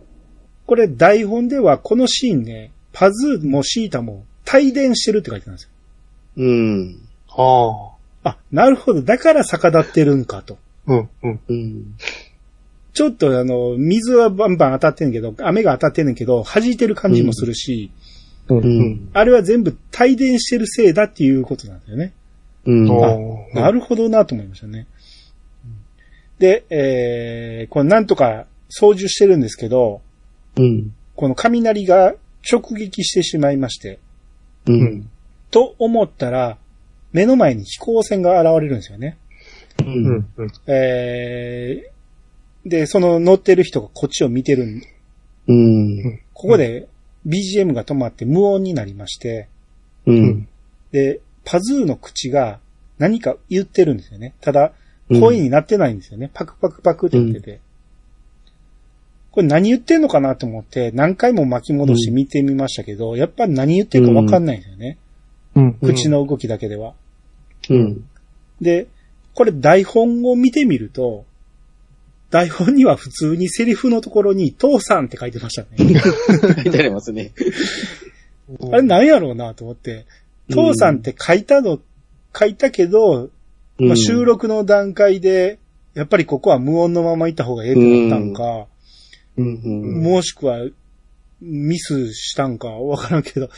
[0.65, 5.69] これ台本ではこのシーンね、パズーもシータも帯電してるって書いてあるんですよ。
[6.37, 6.95] うん。
[7.29, 7.92] ああ。
[8.23, 9.01] あ、なるほど。
[9.01, 10.57] だから逆立ってるんかと。
[10.87, 11.39] うん、うん。
[11.47, 11.95] うん。
[12.93, 17.91] ちょっとあの、水はバンバン当たってんけど、雨が当たってんねんけど、弾いてる感じもするし、
[18.47, 18.81] うん、ううん。
[18.91, 19.09] ん。
[19.13, 22.13] あれは全部帯電してるせいだっていうことなんですよね。
[22.65, 22.85] うん。
[23.53, 24.87] なるほどなと思いましたね。
[26.39, 30.01] で、えー、これなんとか操縦してるんですけど、
[30.57, 30.93] うん。
[31.15, 32.13] この雷が
[32.49, 33.99] 直撃してしまいまして、
[34.67, 34.73] う。
[34.73, 35.09] うんん。
[35.51, 36.57] と思ったら、
[37.13, 39.17] 目の前に飛行船が現れるんですよね。
[39.79, 39.83] う。
[39.83, 40.51] うんん、うん。
[40.67, 44.81] えー、で、その乗ってる人がこっちを見てるん
[45.47, 46.19] うん。
[46.33, 46.87] ここで
[47.27, 49.47] BGM が止まって無音になりまして、
[50.05, 50.11] う。
[50.11, 50.47] うんん。
[50.91, 52.59] で、パズーの口が
[52.97, 54.33] 何か言ってるんですよね。
[54.41, 54.73] ただ、
[55.09, 56.31] うん声になってないんですよね。
[56.33, 57.59] パクパクパクって言ってて。
[59.31, 64.97] これ何言ってんのかなと思って何回も巻き戻して見てみましたけど、やっぱ何言ってるかわかんないんですよね。
[65.55, 65.73] うん。
[65.73, 66.93] 口の動きだけでは。
[67.69, 68.05] うん。
[68.61, 68.87] で、
[69.33, 71.25] これ台本を見てみると、
[72.29, 75.69] 台本には普通にセリフのところに、父さんって書いてましたね。
[76.63, 77.31] 書いてありますね。
[78.71, 80.05] あれ何やろうなと思って、
[80.49, 81.79] 父さんって書いたの、
[82.37, 83.29] 書いたけど、
[83.77, 85.59] まあ、収録の段階で、
[85.93, 88.67] やっぱりここは無音のまま行った方がええと思ったんか、
[89.37, 89.61] うん。
[89.63, 90.03] うん。
[90.03, 90.67] もしくは
[91.41, 93.49] ミスしたんかわからんけど、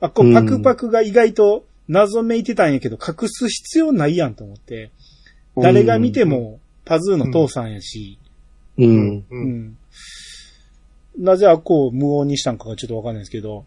[0.00, 4.90] あ、こうパクパクが意外と謎めいてたんやけど、隠す必要ないやんと思って、
[5.56, 8.16] 誰が見てもパズーの父さんやし、
[8.78, 9.18] うん。
[9.18, 9.24] う。
[9.28, 9.76] うんん。
[11.18, 13.64] なぜあこう無音にしたんかがちょっとわかんないですけど、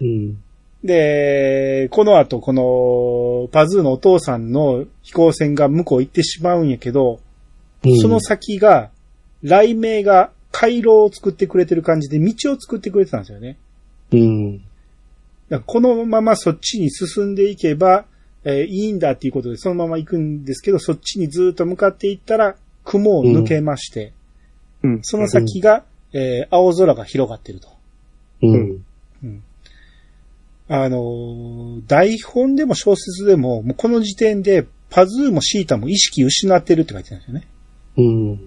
[0.00, 0.42] うん。
[0.82, 7.20] で、この後、この、パズーのお父さんの飛行船が向こう行ってしまうんやけど、
[8.00, 8.90] その先が、
[9.42, 13.56] 雷鳴が回廊を作ってくれてる感じで道を作ってくれてたんですよね。
[14.12, 14.62] うん。
[15.64, 18.04] このままそっちに進んでいけば、
[18.44, 24.12] えーいいんだっていうことでそのまま行くんですけど、そっちにずっと向かっていったら、雲を抜けまして、
[24.82, 24.98] うん。
[25.02, 27.68] その先が、えー青空が広がってると。
[28.42, 29.42] うん。
[30.68, 37.46] あのー台本でも小説でも、もうこの時点で、パズーもシータも意識失ってるって書いてあるんですよね。
[37.96, 38.34] うん。
[38.34, 38.38] っ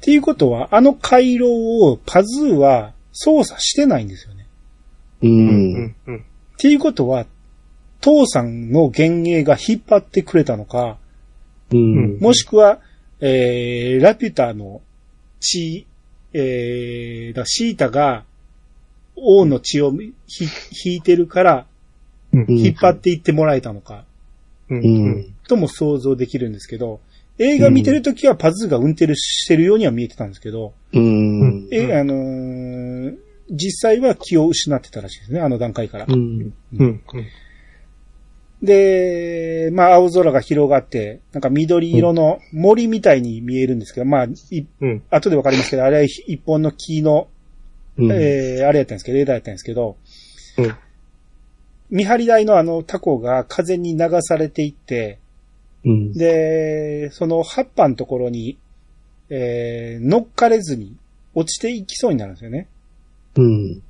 [0.00, 4.41] ていうことは、あの回廊をパズーは操作してないんですよね。
[5.22, 5.26] う。
[5.26, 5.94] うんん。
[6.06, 6.16] うん。
[6.16, 6.20] っ
[6.58, 7.26] ていうことは、
[8.00, 10.98] 父さんの幻影が引っ張ってくれたのか、
[11.72, 12.18] うん。
[12.18, 12.80] もしくは、
[13.20, 14.82] えー、ラピュタの
[15.40, 15.86] 血、
[16.32, 18.24] えー、だシータが
[19.16, 19.92] 王の血を
[20.26, 20.46] ひ
[20.84, 21.66] 引いてるから、
[22.32, 22.46] うん。
[22.48, 24.04] 引っ張っていってもらえたのか、
[24.68, 24.74] う。
[24.74, 25.34] うんん。
[25.48, 27.00] とも想像できるんですけど、
[27.38, 31.68] 映画見てるときはパズーが運転してるようには見えてたんですけど、うん。
[31.70, 32.71] え、あのー
[33.52, 36.06] 実際は気を失ってたらしいですね、あの段階から。
[36.08, 36.54] うん。
[36.78, 37.02] うん。
[38.62, 45.02] で、まあ青空が広がって、なんか緑色の森みたいに見えるんですけど、まあ、いうん。
[45.10, 47.28] 後でわかりますけど、あれは一本の木の、
[47.98, 48.10] うん。
[48.10, 49.96] えー、あれやったんですけど、レーダーやったんですけど、
[50.58, 50.74] うん。
[51.90, 55.18] 見張り台のあのタコが風に流されていって、
[55.84, 56.12] うん。
[56.12, 58.58] で、その葉っぱのところに、
[59.28, 60.96] えー、乗っかれずに
[61.34, 62.68] 落ちていきそうになるんですよね。
[63.36, 63.82] うん。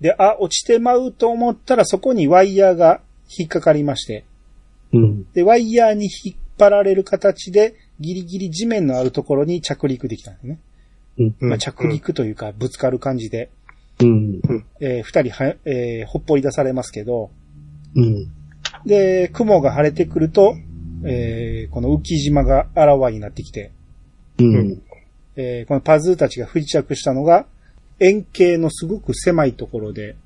[0.00, 3.00] で、あ、落ちてまうと思ったらそこにワイヤーが
[3.38, 4.24] 引っかかりまして、
[4.92, 5.32] うん。
[5.32, 10.58] で、ワイヤーに引っ張られる形でギリギリ地面のあるところに着陸できたんですね。
[11.18, 11.48] うん。
[11.48, 13.50] まあ、着陸というかぶつかる感じで、
[14.00, 14.40] うん。
[14.80, 17.30] えー二人は、えーほっぽり出されますけど、
[17.94, 18.26] うん。
[18.84, 20.54] で、雲が晴れてくると、
[21.04, 23.72] えーこの浮島があらわになってきて、
[24.38, 24.82] うん。
[25.36, 27.46] えーこのパズーたちが不時着したのが、
[28.00, 30.16] 円形のすごく狭いところで、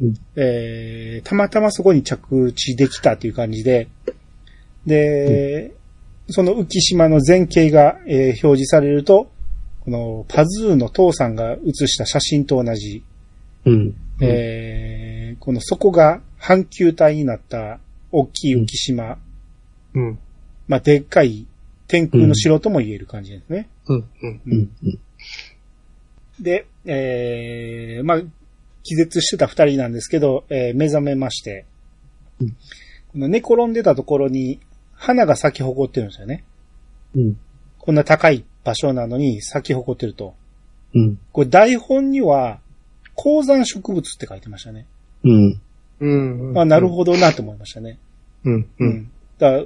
[0.00, 3.88] うんえーたまたまそこに着地できたという感じで、
[4.86, 5.74] で、
[6.28, 9.30] その浮島の全景が、えー表示されると、
[9.80, 13.04] このパズーの父さんが写した写真と同じ、
[13.64, 13.94] うん。
[14.20, 17.78] えーこの底が半球体になった
[18.10, 19.18] 大きい浮島、
[19.94, 20.18] うん。
[20.66, 21.46] まあ、でっかい
[21.86, 23.68] 天空の城とも言える感じですね。
[23.86, 24.04] うん。
[24.22, 24.40] うん。
[24.46, 24.98] うん。
[26.42, 28.20] で、えー、まあ、
[28.82, 31.66] 気絶してた二人なんですけど、えー目覚めまして、
[32.40, 32.56] うん
[33.12, 34.60] この寝転んでたところに
[34.94, 36.44] 花が咲き誇ってるんですよね。
[37.16, 37.36] うん。
[37.78, 40.34] こんな高い場所なのに咲き誇ってると。
[40.94, 41.18] うん。
[41.32, 42.60] これ台本には、
[43.16, 44.86] 高山植物って書いてましたね。
[45.24, 45.60] うん。
[46.00, 46.58] うん。
[46.58, 47.98] あ、なるほどなと思いましたね。
[48.44, 48.52] ど。
[48.52, 48.60] うん。
[48.60, 48.66] う。
[48.78, 49.10] うんん。
[49.38, 49.64] だ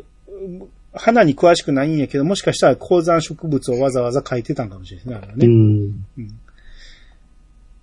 [0.95, 5.47] 花に詳しくないんやけど、もしかしたら高山植物をわざわざ書いてたんかもしれないね。
[5.47, 6.07] うん。
[6.19, 6.41] うん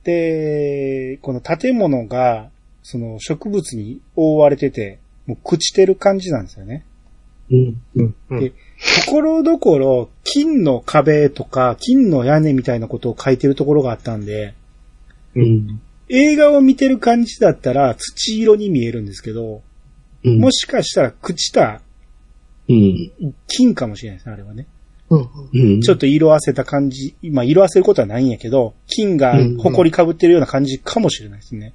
[0.03, 2.49] で、この建物が、
[2.83, 6.85] その植物に覆われてて、もう朽ちてる感じなんですよね。
[7.51, 7.81] うん。
[7.95, 8.15] うん。
[8.29, 8.39] うん。
[8.39, 8.49] で
[9.05, 14.55] ところどころ、金の壁とか、金の屋根みたいなことを書いてるところがあったんで、
[15.35, 15.81] うん。
[16.09, 19.61] 映画を見てる感じだったら土色に見えるんですけど、
[20.23, 20.39] うん。
[20.39, 21.81] もしかしたら朽ちた
[22.67, 23.11] うん。
[23.47, 24.65] 金かもしれないですね、あれはね。
[25.83, 31.73] ちょっと色あせた感じ、まあ色あせることはないんやけど、金が埃かぶってるような感じかもしれないですね。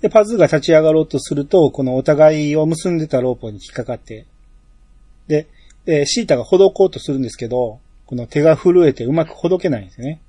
[0.00, 4.26] で、パズーが立ち上がろうとすると、このお互いを結んでたロープに引っかかって、
[5.28, 5.46] で、
[5.84, 10.20] でシータがほどこうとするんですけど、この手が震えてうまくほどけないんですよね。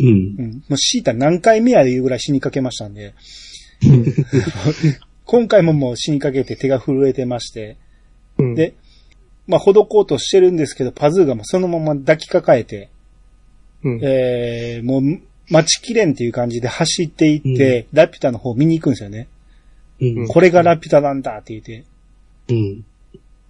[0.00, 0.10] うんう。
[0.10, 0.52] ん。
[0.68, 3.14] もうシータ何回目やでいうぐらい死にかけましたんで、
[5.24, 7.76] 今回ももう死にかけて手が震えてまして、
[8.38, 8.54] うん。
[8.54, 8.74] で、
[9.48, 12.90] まあ、ほどこうとしてるんですけど、パズーがもうそのまま抱きかかえて、
[13.82, 14.00] うん。
[14.02, 15.20] えー、もう、
[15.50, 19.28] 待ちきれんっていう感じで走っていって、ラピュタの方見に行くんですよね。
[20.00, 20.28] うん。
[20.28, 21.84] これがラピュタなんだって言って。
[22.50, 22.84] うん。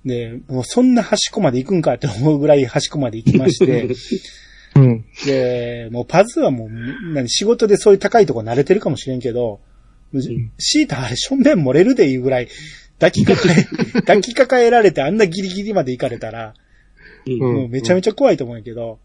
[0.05, 3.89] で、もうそんな端っこまで行くんかって思うぐらい端っこまで行きまして、
[4.77, 5.05] うん。
[5.27, 6.71] で、もうパズーはもう、
[7.13, 9.59] 何、仕事でそういう高いとこ慣れてるかもしれんけど、
[10.59, 12.49] シータあれ正面漏れるでいうぐらい、
[12.99, 13.65] 抱きかかえ、
[14.01, 16.55] 抱きかかえられてあんなギリギリまで行かれたら、
[17.27, 17.39] うん。
[17.39, 18.99] もうめちゃめちゃ怖いと思うんやけど、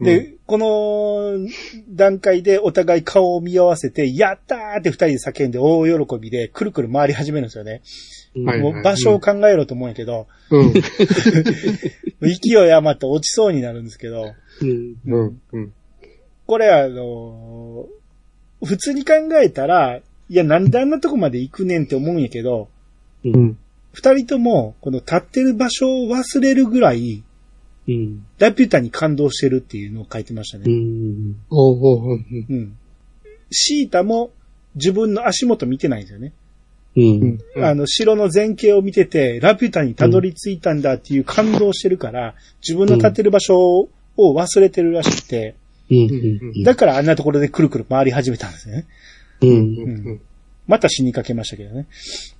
[0.00, 1.46] で、この
[1.90, 7.82] 段階でお互い顔を見合わせて、やったーって二人で叫んで大喜びで、くるくる回り始めるんですよね。
[8.82, 10.72] 場所を考えろと思うんやけど、うん。
[12.22, 14.96] 勢い余って落ちそうになるんですけど、うん。
[15.04, 15.40] うん。
[15.52, 15.72] うん。
[16.46, 18.00] これあのー
[18.62, 22.68] 普通に考えたら、いや、なんであんなとこまで行くねんって思うんやけど、
[23.24, 23.28] う。
[23.28, 23.58] うんん。
[23.92, 27.22] 二人とも、この立ってる場所を忘れるぐらい、
[27.88, 28.26] うん。
[28.38, 30.72] ラピュタに感動してるっていうのを書いてましたうね。
[30.72, 31.36] ん。
[31.50, 32.46] おうおううん。
[32.48, 32.76] うん。
[33.50, 34.30] シータも
[34.76, 36.32] 自分の足元見てないんですよね。
[36.96, 37.38] うん。
[37.56, 37.64] うん。
[37.64, 45.54] あの、城の前景を見てて、ラピュタにたどり着いたんだっていう感動してるから、自分の立ってる場所を忘れてるらしくて、
[45.90, 46.62] うん。
[46.62, 48.86] だからあんなところでくるくる回り始めたんですね。
[49.40, 49.48] うん。
[49.48, 50.20] ううんん。
[50.70, 51.86] また死にかけましたけどね。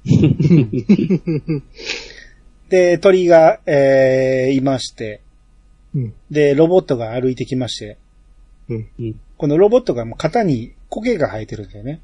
[2.70, 5.20] で、鳥が、えー、いまして、
[5.96, 6.14] うん。
[6.30, 7.98] で、ロボットが歩いてきまして、
[8.68, 9.16] うん。
[9.36, 12.00] このロボットがもう肩に苔が生えてるんだよね。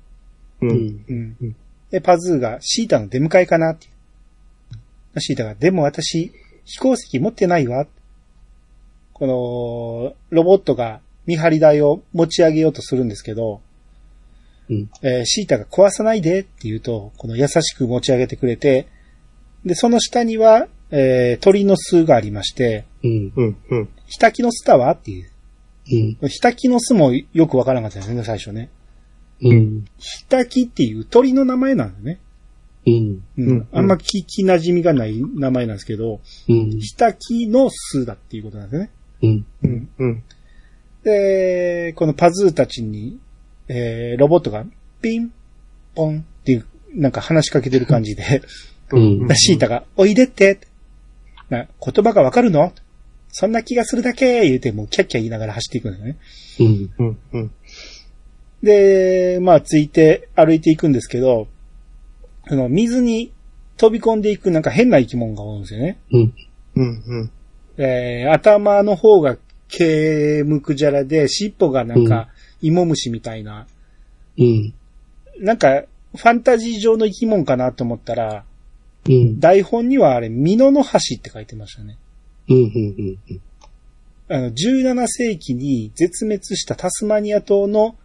[0.62, 0.66] う。
[0.66, 1.04] うんん。
[1.08, 1.56] うんうん。
[1.92, 3.86] で、パズーがシータの出迎えかなって。
[5.20, 6.32] シータが、でも私、
[6.64, 7.86] 飛行石持ってないわ。
[9.12, 13.60] この、ロボットが見張り台を持ち上げようとするんですけど、
[14.68, 14.90] うん。
[15.02, 18.88] えーシータが壊さないでって言うと、この優しく持ち上げてくれて、
[19.64, 23.32] で、その下には、えー鳥の巣がありまして、うん。
[23.36, 23.56] うん。
[23.70, 23.88] うん。
[24.06, 25.30] ヒタキの巣だわっていう。
[26.22, 26.28] うん。
[26.28, 28.70] ヒタキの巣もよくわからなかったですね、最初ね。
[29.42, 29.84] うん。
[29.98, 32.20] ヒタキっていう鳥の名前なんだよね。
[32.86, 33.24] うん。
[33.38, 33.48] うん。
[33.48, 36.78] うんあんま聞き馴染みがない名前なんですけど、うん。
[36.80, 38.90] ヒタキの巣だっていうことなんですね。
[39.22, 39.46] うん。
[39.62, 39.88] うん。
[39.98, 40.22] うん。
[41.02, 43.18] で、このパズーたちに、
[43.68, 44.64] えー、ロボットが
[45.02, 45.32] ピン、
[45.94, 48.42] ポンっていう、なんか話しかけてる感じで、
[48.92, 50.58] うんシータが、おいでって、
[51.50, 52.72] な言葉がわかるの？
[53.28, 56.16] そんな気がするだけ言うて、もうキャッキャ言いながら走っていくんだよね。
[56.60, 56.90] うん。
[56.98, 57.18] うん。
[57.32, 57.50] うん。
[58.62, 61.46] で、まあ、ついて歩いていくんですけど、
[62.48, 63.32] あの、水に
[63.76, 65.98] 飛び込んでいくなんか変な生き物が多いんですよね。
[66.12, 66.34] うん。
[66.76, 67.02] うん。
[67.06, 67.30] うん。
[67.76, 69.36] えー、頭の方が
[69.68, 72.28] 毛むくじゃらで、尻尾がなんか、
[72.60, 73.66] 芋虫みたいな、
[74.38, 74.74] うん。
[75.38, 75.84] なんか、
[76.14, 78.44] ファンタジー上の生き物かなと思ったら、
[79.08, 79.40] うん。
[79.40, 81.98] 台本にはあれ、ミノの橋って書いてましたね。
[82.48, 82.56] うん。
[82.56, 83.40] うん。
[84.28, 87.96] あの、17世紀に絶滅したタスマニア島の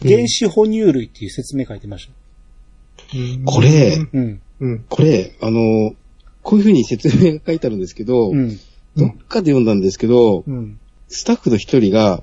[0.00, 2.12] 原始哺乳類っていう説明書いてました。
[3.50, 4.40] これ、うん。
[4.60, 4.84] うん。
[4.88, 5.94] これ、あの、
[6.42, 8.58] こういうふうに説明が書いてあるんですけど、うん。
[8.96, 10.78] どっかで読んだんですけど、うん。
[11.08, 12.22] スタッフの一人が。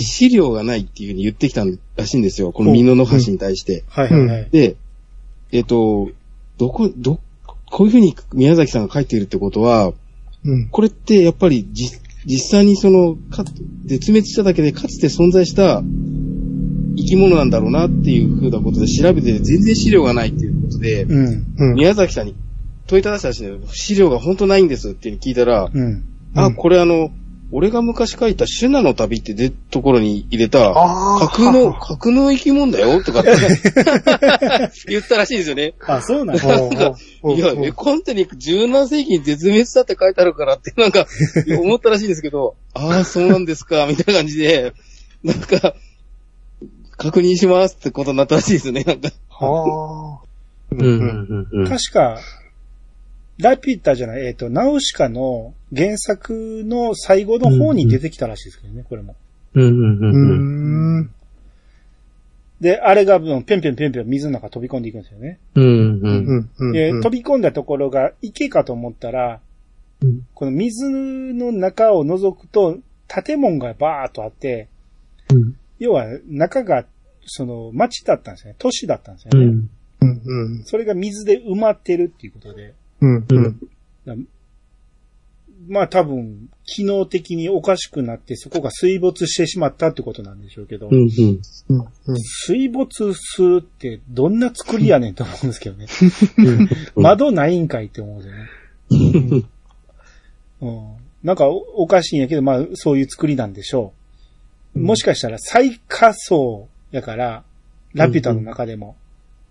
[0.00, 1.64] 資料がないっていうふうに言ってきた
[1.96, 2.52] らしいんですよ。
[2.52, 3.84] この美濃の橋に対して。
[3.88, 4.48] はいはいはい。
[4.50, 4.76] で、
[5.52, 6.10] えっ、と、
[6.58, 7.20] どこ、ど、
[7.70, 9.92] こういうふうに宮崎さんが書いているってことは、
[10.44, 10.68] うん。
[10.68, 11.90] これってやっぱりじ
[12.24, 13.44] 実際にその、か、
[13.84, 15.82] 絶滅しただけでかつて存在した
[16.96, 21.46] 生き物なんだろうなっていうふうなことで調べて全然資料がないっていうことで、うん。
[21.56, 21.74] うん。
[21.74, 22.34] 宮崎さんに
[22.86, 26.04] 問いただしたらしいんだけど、資料が本当ないんですって聞いたら、うん。
[26.34, 27.10] あ、うんこれあの、
[27.52, 31.28] 俺が昔書いたシュナの旅ってでところに入れた、ああ。
[31.28, 33.30] 架空の、 架空の生き物だよとかって
[34.88, 35.74] 言ったらしいんですよね。
[35.86, 36.44] あ、そうなんだ。
[36.44, 41.06] いや、エコンテに17世紀に絶滅したって書いてあるからってなんか
[41.60, 44.72] 思ったらしいんですけど、 ああ、そうなんですか、みたいな感じで、
[45.22, 45.74] なんか、
[46.96, 49.10] 確認しますってことになったらしいですよね、なんか。
[49.28, 50.26] はあ。
[50.72, 52.18] うんうんうん確か、
[53.38, 59.16] ラピュタじゃない、えっ、と、ナウシカの原作の最後の方に出てきたらしいですけどね、これも。
[59.54, 61.10] うんうんうーん。
[62.60, 65.38] で、あれが、うんぴょんぴょんぴょんぴょん水の中飛び込んでいくんですよね。
[65.54, 65.68] うんう。
[65.68, 66.50] うんん。
[66.58, 66.72] うん。
[66.72, 69.40] で、飛び込んだところが池かと思ったら、
[70.02, 74.68] うんこの水の中を覗くと、建物がバーっとあって、
[75.30, 76.86] うん要は中が、
[77.26, 78.56] その、町だったんですよね。
[78.58, 79.46] 都市だったんですよね。
[79.46, 79.70] うん。
[80.00, 80.22] うん。
[80.24, 80.64] うん。
[80.64, 83.26] それが水で埋まってるっていうことで、うん。
[83.28, 84.28] うん。
[85.68, 91.80] まあ多分、機能的におかしくなって、そこが水没してしまったってことなんでしょうけど、うんうん。
[92.08, 92.16] うん。
[92.18, 95.86] 水没するってどんな作りやねんと思うんですけどね。
[96.96, 99.44] う ん窓ないんかいって思うんですよね。
[100.60, 100.92] うん、
[101.22, 103.92] なんかおおかしいんやけど、まあそういう作りなんでしょ
[104.74, 104.80] う。
[104.80, 107.44] もしかしたら最下層やから、
[107.94, 108.96] ラピュタの中でも、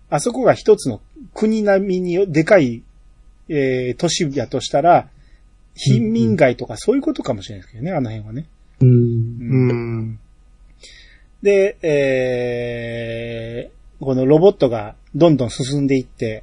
[0.08, 1.00] あそこが一つの
[1.34, 2.82] 国並みにでかい、
[3.48, 5.08] えー都市やとしたら、
[5.76, 8.46] 貧民街とかそういうことかもしれないですけどね、あの辺はね。
[8.80, 8.88] うん。
[8.88, 10.18] うんうん。
[11.42, 16.42] で、えー、このロボットがどんどん進んでいって、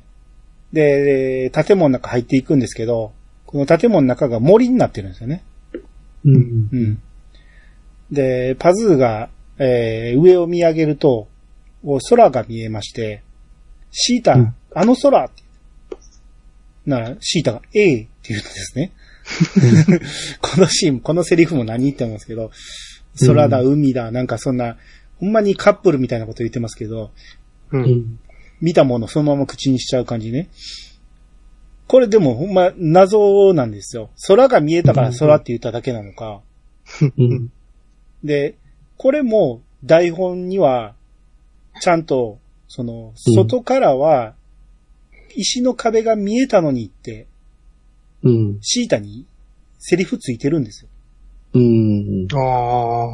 [0.71, 3.11] で、建物の中入っていくんですけど、
[3.45, 5.43] この建物の中が森になってるんですよね。
[6.25, 6.35] うん。
[6.35, 6.37] う
[6.77, 7.01] ん。
[8.11, 11.27] で、パズーが、えー、上を見上げると、
[11.83, 13.23] お空が見えまして、
[13.91, 15.29] シータ、うんあの空。
[16.85, 18.91] なら、シータが、ええって言うんですね。
[20.41, 22.51] このシーン、このセリフも何言ってますけど、
[23.25, 24.77] 空だ、海だ、なんかそんな、
[25.19, 27.11] ほんまにカップルみたいなこと言ってますけど、
[27.71, 27.77] う。
[27.77, 28.19] うんん。
[28.61, 30.49] 見たものそのまま口にしちゃう感じね。
[31.87, 34.09] これでもほんま謎なんですよ。
[34.27, 36.41] 空が見えたから空って言っただけなのか。
[37.17, 37.51] うん。
[38.23, 38.55] で、
[38.97, 40.95] これも台本には、
[41.81, 44.33] ちゃんと、その、外からは、
[45.35, 47.27] 石の壁が見えたのにって、
[48.23, 48.57] うん。
[48.61, 49.25] シータに
[49.79, 50.89] セリフついてるんですよ。
[51.53, 52.27] うん。
[52.33, 53.11] ああ。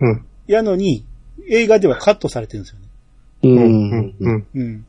[0.00, 0.24] うん。
[0.46, 1.04] やのに、
[1.48, 2.86] 映画ではカットされてるんですよね。
[3.42, 3.90] ううん。
[3.90, 4.14] ん。
[4.18, 4.46] うん。
[4.54, 4.86] うん。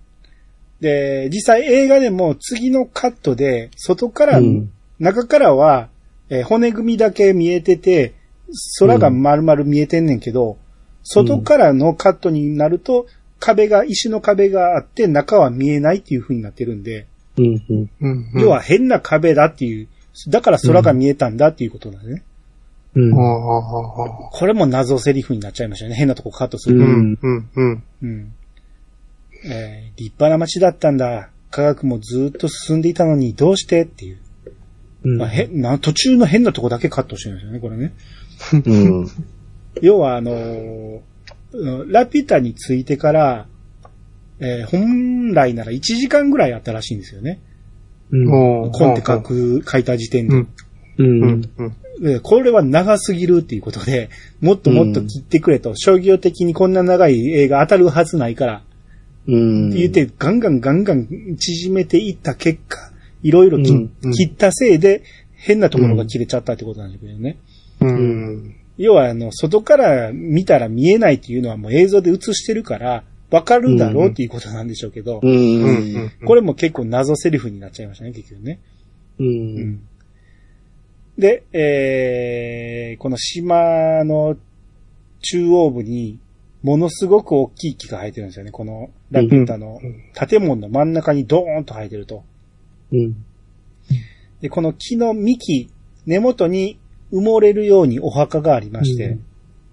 [0.80, 5.90] で、実際映画でも次のカットで、外から、うん中からは、
[6.30, 8.16] えー骨組みだけ見えてて、
[8.80, 10.58] 空が丸々見えてんねんけど、
[11.04, 13.06] 外からのカットになると、
[13.40, 17.06] 壁が、石の壁があって、中は見えないっていう風になってるんで、
[17.38, 17.64] うん。
[17.70, 17.90] うん。
[18.02, 18.42] うん。
[18.42, 19.88] 要は変な壁だっていう、
[20.30, 22.24] だから空が見えたんだっていうことなんですね。
[22.96, 24.28] うんあ。
[24.28, 24.30] あ。
[24.32, 25.98] これも謎セリフになっちゃいましたよね。
[25.98, 26.78] 変なとこカットする。
[26.78, 27.20] ううんん。
[27.22, 27.50] うん。
[27.56, 27.84] うん。
[28.02, 28.34] うん。
[29.46, 31.30] えー立派な街だったんだ。
[31.50, 34.18] 科学もずっと進んでいたのに、どうしてっていう。
[35.04, 37.94] うんまあ、へな途中の変なとこだけカットしてるんですよね、これね。
[38.66, 39.08] うん。
[39.82, 41.00] 要は、あのー
[41.54, 43.48] うんラピュタについてから、
[44.40, 47.42] えー本来なら1時間ぐらいあったらしいんですよね。
[48.12, 48.64] うん。
[48.66, 49.20] おコンって書。
[49.22, 50.36] く、書いた時点で。
[50.36, 50.48] うん。
[50.98, 51.42] う。
[51.58, 51.76] うん
[52.22, 58.64] これは長すぎるっていうことで、もっともっと切ってくれと、商業的にこんな長い映画当たるはずないから、
[59.28, 59.70] うん。
[59.70, 61.08] って言って、ガンガンガンガン
[61.38, 62.92] 縮めていった結果、
[63.24, 65.02] いろいろ切ったせいで、
[65.34, 67.38] 変なところが切れちゃったってことなんだけどね。
[67.82, 68.56] うん。
[68.78, 75.28] 要は、あの、外から見たら見えないっていうのはもう映像で映してるから、わかるだろうっていうことなんでしょうけど、う。
[75.28, 76.12] うんん。
[76.26, 78.60] これも結構謎セリフになっちゃいましたね、結局ね。
[79.20, 79.24] う。
[79.24, 79.88] うんん。
[81.18, 84.38] で、えー、この島の
[85.22, 86.20] 中央部に、
[86.64, 88.52] ものすごく大きい木が生えてるんですよね。
[88.52, 89.80] このラピュタの
[90.14, 92.24] 建物の真ん中にドーンと生えてると。
[92.92, 93.26] うん。
[94.42, 95.70] で、この木の幹、
[96.06, 96.80] 根元に
[97.12, 99.18] 埋もれるようにお墓がありまして、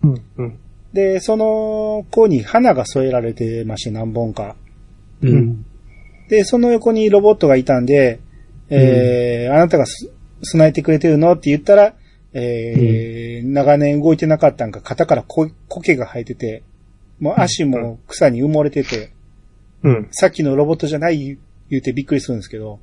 [0.03, 0.23] うん。
[0.37, 0.59] うん。
[0.95, 4.57] で、その子に花が添えられてまして何本か。
[5.23, 5.67] うん。
[6.29, 8.21] で、その横にロボットがいたんで、
[8.71, 10.11] えーあなたがす
[10.43, 11.95] 備えてくれてるのって言ったら、
[12.33, 16.63] えー長年動いてなかったんか、肩からこ苔が生えてて、
[17.19, 19.11] もう足も草に埋もれてて、
[19.83, 20.09] うん。
[20.13, 21.39] さっきのロボットじゃない
[21.71, 22.79] 言うてびっくりするんですけど、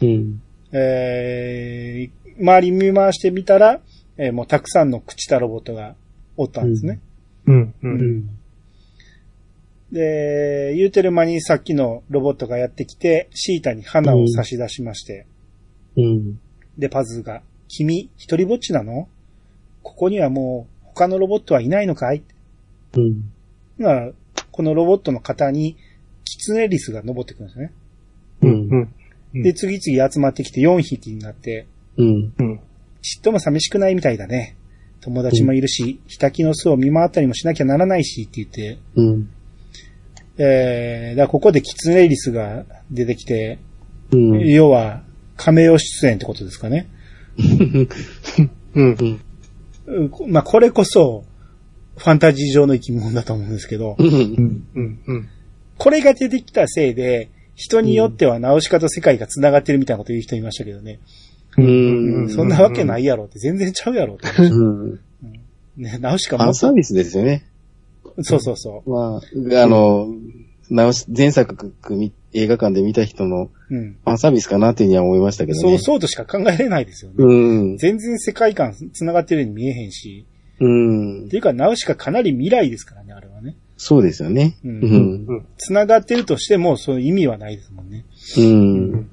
[0.00, 0.42] うん。
[0.72, 3.80] えー周り見回してみたら、
[4.16, 5.94] えーもうたくさんの朽ちたロボットが
[6.36, 6.98] おったんですね。
[7.46, 7.60] うん。
[7.60, 7.74] う。
[7.82, 8.28] うんん。
[9.92, 15.26] で、言うてる間にさっきのロボットがやってきて、シータに花を差し出しまして、
[15.96, 16.40] うん。
[16.78, 19.08] で、パズーが、君、一人ぼっちなの？
[19.82, 22.22] ここにはもう他のロボットはいないのかい？
[22.96, 23.32] うん。
[23.78, 24.12] だから、
[24.50, 25.76] このロボットの型に、
[26.24, 27.72] キツネリスが登ってくるんですね。
[28.42, 28.46] う。
[28.46, 28.70] うんん。
[29.34, 31.66] うんで、次々集まってきて4匹になって、
[31.96, 32.34] うん。
[32.38, 32.60] うん。
[33.00, 34.56] ちっとも寂しくないみたいだね。
[35.02, 39.30] 友達もいるし、ヒタキの巣を見回ったりもしなきゃならないし、って言って、うん。
[40.38, 43.58] えー、だからここでキツネリスが出てきて、
[44.12, 44.48] うん。
[44.48, 45.02] 要は、
[45.36, 46.88] 亀を出演ってことですかね。
[48.74, 48.96] うん。
[49.86, 51.24] うんまあ、これこそ、
[51.96, 54.06] ファンタジー上の生き物だと思うんですけど、うん。
[54.74, 55.00] うん。
[55.06, 55.28] うん。
[55.78, 61.00] これが出てきたせいで、人によってはナウシカと世界が繋がってるみたいなこと言う人いましたけどね。
[61.58, 61.62] う
[62.24, 62.28] ん。
[62.30, 64.42] そんなわけないやろって、全然ちゃうやろって。
[64.42, 65.00] うん。
[65.76, 67.44] ね、ナウシカファもンサービスですよね。
[68.20, 68.90] そうそうそう。
[68.90, 69.20] ま
[69.58, 70.08] あ、あの、
[70.70, 73.92] 直し、前作見映画館で見た人のうん。
[73.92, 75.62] ファンサービスかなっていうには思いましたけどね。
[75.62, 77.16] そう、そうとしか考えれないですよね。
[77.18, 77.32] う
[77.74, 77.76] ん。
[77.78, 80.26] 全然世界観繋がってるように見えへんし。
[80.60, 81.28] うんっ。
[81.28, 83.56] ていうか、ナウシカかなり未来ですからね、あれはね。
[83.76, 84.56] そうですよね。
[84.64, 84.84] ううんん。
[85.26, 85.46] うん。
[85.58, 88.04] 繋がってるとしても、そういう意味はないですもんね。
[88.36, 89.10] うん。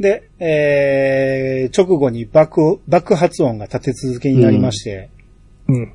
[0.00, 5.10] で、えー、直後に爆、爆発音が立て続けになりまして、
[5.68, 5.92] うん。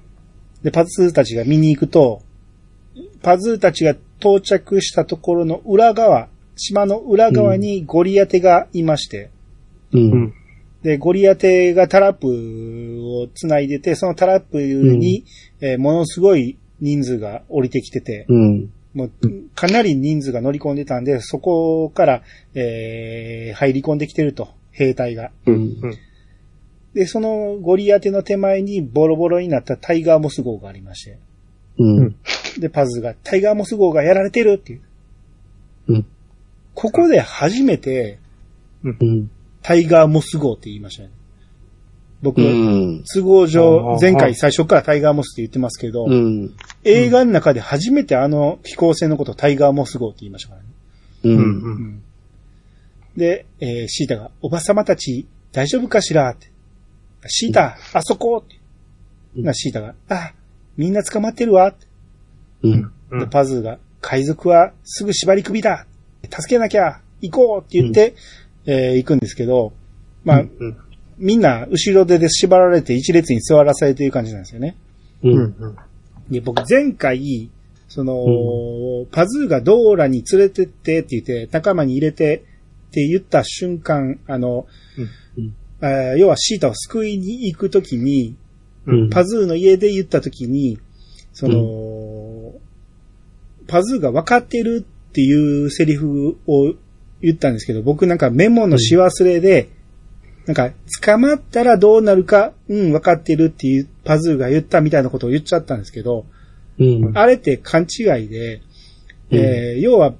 [0.62, 2.22] で、パズーたちが見に行くと、
[3.24, 9.32] パズーたちが到着したところの裏側、島の裏側にゴリアテがいまして、
[9.92, 9.98] う。
[9.98, 10.34] うんん。
[10.84, 15.26] で、ゴリアテがタラップを繋いでて、そのタラップに、
[15.62, 18.70] えーものすごい人数が降りてきてて、うん。
[18.96, 19.12] もう、
[19.54, 22.24] かなり人数が乗り込んでたんで、そこから、
[22.56, 25.32] えー入り込んできてると、兵隊が。
[25.46, 25.76] うん。
[26.94, 31.20] で、そのゴリアテの手前にボロボロになったタイガーモス号がありまして、
[31.78, 32.16] うん。
[32.58, 34.82] で、パズが、タイガーモス号がやられてるっていう。
[35.90, 36.06] うん。
[36.74, 38.20] ここで初めて、
[38.84, 39.30] うん。
[39.62, 41.10] タイガーモス号って言いましたね。
[42.26, 43.04] 僕、うん。
[43.04, 46.56] 都合上前回最初からタイガーモスって言ってますけど、うん。
[46.84, 50.68] 映画の中で初めてあの飛行船のことをタイガーモス号って言いましたからね。
[51.24, 51.30] う。
[51.30, 51.38] うん。
[51.38, 51.44] うん
[51.98, 52.02] ん
[53.16, 56.52] で、えーシータが、おばさまたち大丈夫かしらって。
[57.28, 58.60] シータ、あそこって。
[59.38, 60.34] うんな、シータが、あ、
[60.78, 61.86] みんな捕まってるわって。
[62.64, 62.92] うん。
[63.20, 65.86] で、パズーが、海賊はすぐ縛り首だ
[66.24, 68.16] 助けなきゃ行こうって言って、
[68.66, 69.74] えー行くんですけど、
[70.26, 70.78] まあ、うん。
[71.18, 74.76] みんな後ろ手で縛られて一列に座らされている感じなんですよね。
[75.24, 75.30] う。
[75.30, 75.76] うんん。
[76.30, 77.50] で、僕前回、
[77.88, 82.44] その、パズーがドーラに連れてってって言って、仲間に入れて
[82.90, 85.10] って言った瞬間、あの、うん
[85.82, 88.36] あー要はシータを救いに行くときに、
[88.88, 89.10] うん。
[89.10, 90.80] パズーの家で言ったときに、
[91.34, 92.54] その、
[93.68, 96.74] パズーが分かってるっていうセリフを
[97.22, 99.70] 言ったんですけど、僕なんかメモのし忘れで、
[100.46, 100.72] なんか、
[101.04, 106.26] 捕まったらどうなるか、うん、分かってるっていうパズーが言ったみたいなことを言っちゃったんですけど、
[106.78, 107.18] うん。
[107.18, 108.62] あれって勘違いで、
[109.32, 110.14] えー要は、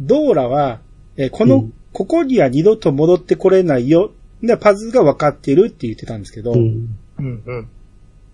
[0.00, 0.80] ドーラは、
[1.16, 4.12] えーこの、うんここには二度と戻ってこれないよ。
[4.42, 6.96] で、パズーが分かってるって言ってたんですけど、うん。
[7.18, 7.42] うん。
[7.44, 7.68] うん。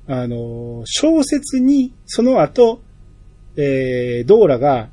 [0.08, 2.82] あのー、小説に、その後、
[3.56, 4.90] えー、ドーラが、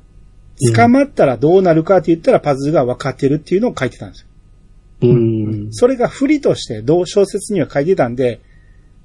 [0.74, 4.28] 捕まったらどうなるかって言ったらパズーが分かってるっていうのを書いてたんですよ。
[5.02, 5.68] うん。
[5.72, 8.40] それが不利として、同小説には書いてたんで、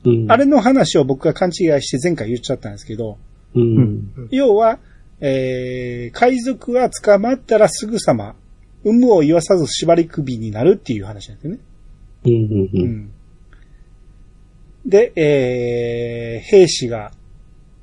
[0.05, 0.31] うん。
[0.31, 3.17] あれの話を僕が勘違いして前回言っちゃったんですけど、
[3.55, 4.29] うん。
[4.31, 4.79] 要は、
[5.21, 8.35] えー、海賊は捕まったらすぐさま、
[8.83, 11.59] 有無を言わさず縛り首になるっていう話なんですよね。
[12.25, 12.31] うん。
[12.31, 12.69] う。
[12.73, 13.11] うんん。
[14.85, 17.11] で、えー、兵士が、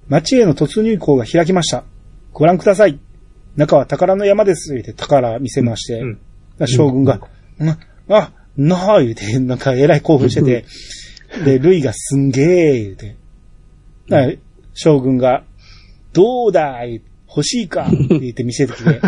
[0.08, 1.84] 町への突入口が開きました。
[2.32, 2.98] ご覧ください。
[3.56, 4.74] 中は宝の山です。
[4.74, 6.18] 言って宝見せまして、うん
[6.66, 7.20] 将軍が、
[7.58, 7.78] な、
[8.08, 10.64] あ、なあ、言うて、なんか偉い興奮してて、
[11.44, 13.16] で、ルイがすんげえ、言うて。
[14.08, 14.32] だから
[14.74, 15.44] 将軍が、
[16.12, 19.00] どうだい欲しいかって言って見せてきて、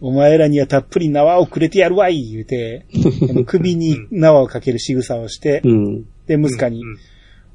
[0.00, 2.86] お前らにはたっぷり縄をくれてやるわい言うて、
[3.46, 6.04] 首に縄をかける仕草をしてう、ん。
[6.26, 6.98] で、ムスカにう、ん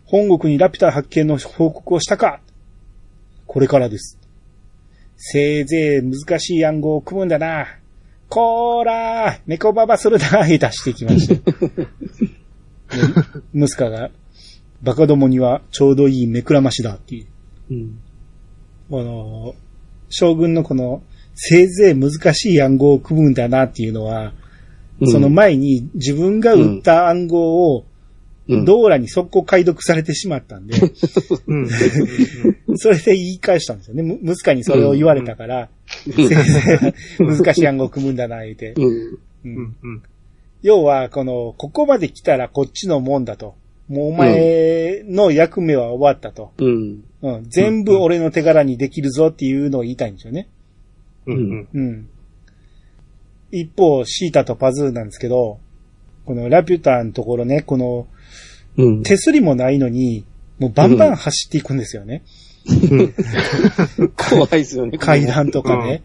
[0.07, 2.39] 本国にラピュタ発見の報告をしたか
[3.45, 4.17] これからです。
[5.17, 7.76] せいぜい難しい暗号を組むんだな。
[8.29, 11.35] こーらー、猫ババするなー、出してきました。
[11.35, 11.41] で
[13.53, 14.11] ムスカが、
[14.81, 17.27] バカどもにはちょうどいい目くらましだっていう。
[17.71, 17.99] うん。
[18.89, 19.55] この、
[20.09, 21.03] 将軍のこの、
[21.35, 24.33] せいぜい難しい暗号を組むんだなっていうのは、
[25.05, 27.85] その前に自分が打った暗号を、
[28.49, 30.77] うん、ドーラに速攻解読されてしまったんで、
[31.47, 31.67] うん。
[32.77, 34.03] それで言い返したんですよね。
[34.03, 35.69] む、ムスカにそれを言われたから、
[37.19, 38.73] 難しい暗号を組むんだな、言うて。
[38.77, 38.85] うん。
[38.85, 39.75] ううんん。
[39.83, 40.03] うん。
[40.61, 43.55] 要は、この、ここまで来たらこっちのもんだと。
[43.89, 46.51] もうお前の役目は終わったと。
[46.57, 47.03] うん。
[47.21, 47.49] うん。
[47.49, 50.49] 全部俺の手柄にできるぞっていうのを言いたいんですよね。
[51.25, 51.67] うんうん。
[51.73, 52.09] うん。
[53.51, 55.59] 一方、シータとパズーなんですけど、
[56.25, 58.07] このラピュタのところね、この
[58.77, 59.03] うん。
[59.03, 60.25] 手すりもないのに、
[60.59, 62.23] もうバンバン走っていくんですよね。
[64.29, 64.97] 怖いですよね。
[64.97, 66.03] 階段とかね。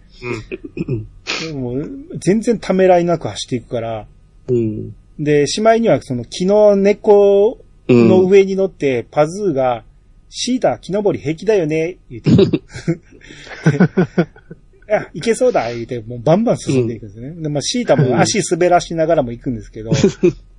[1.55, 4.07] もう全然ためらいなく走っていくから、
[4.49, 4.94] うん。
[5.19, 7.59] で、しまいにはその木の根っこ
[7.89, 8.09] うん。
[8.09, 9.85] の上に乗って、パズーが、
[10.31, 12.31] シータ、木登り平気だよね、言って。
[14.94, 17.32] あ、いけそうだ、言って、もうバンバン進んでいくんですね。
[17.32, 19.90] で、まあ、シータも足滑らしながらも行くんですけど、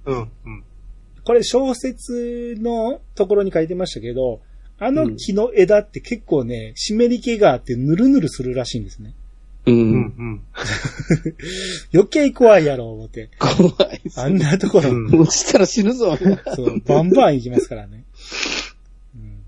[0.06, 0.18] うん。
[0.18, 0.30] うん。
[1.24, 4.42] これ小説のところに書いてましたけど、
[4.80, 9.14] あの木の枝って結構ね、湿り気があってヌルヌルするらしいんですね。
[9.66, 9.72] う。
[9.72, 10.42] うんん。
[11.94, 13.30] 余計怖いやろ、思って。
[13.40, 16.18] 怖いっすあんなところ、うん落ちたら死ぬぞ。
[16.56, 18.04] そう、バンバン行きますからね。
[19.16, 19.44] うん、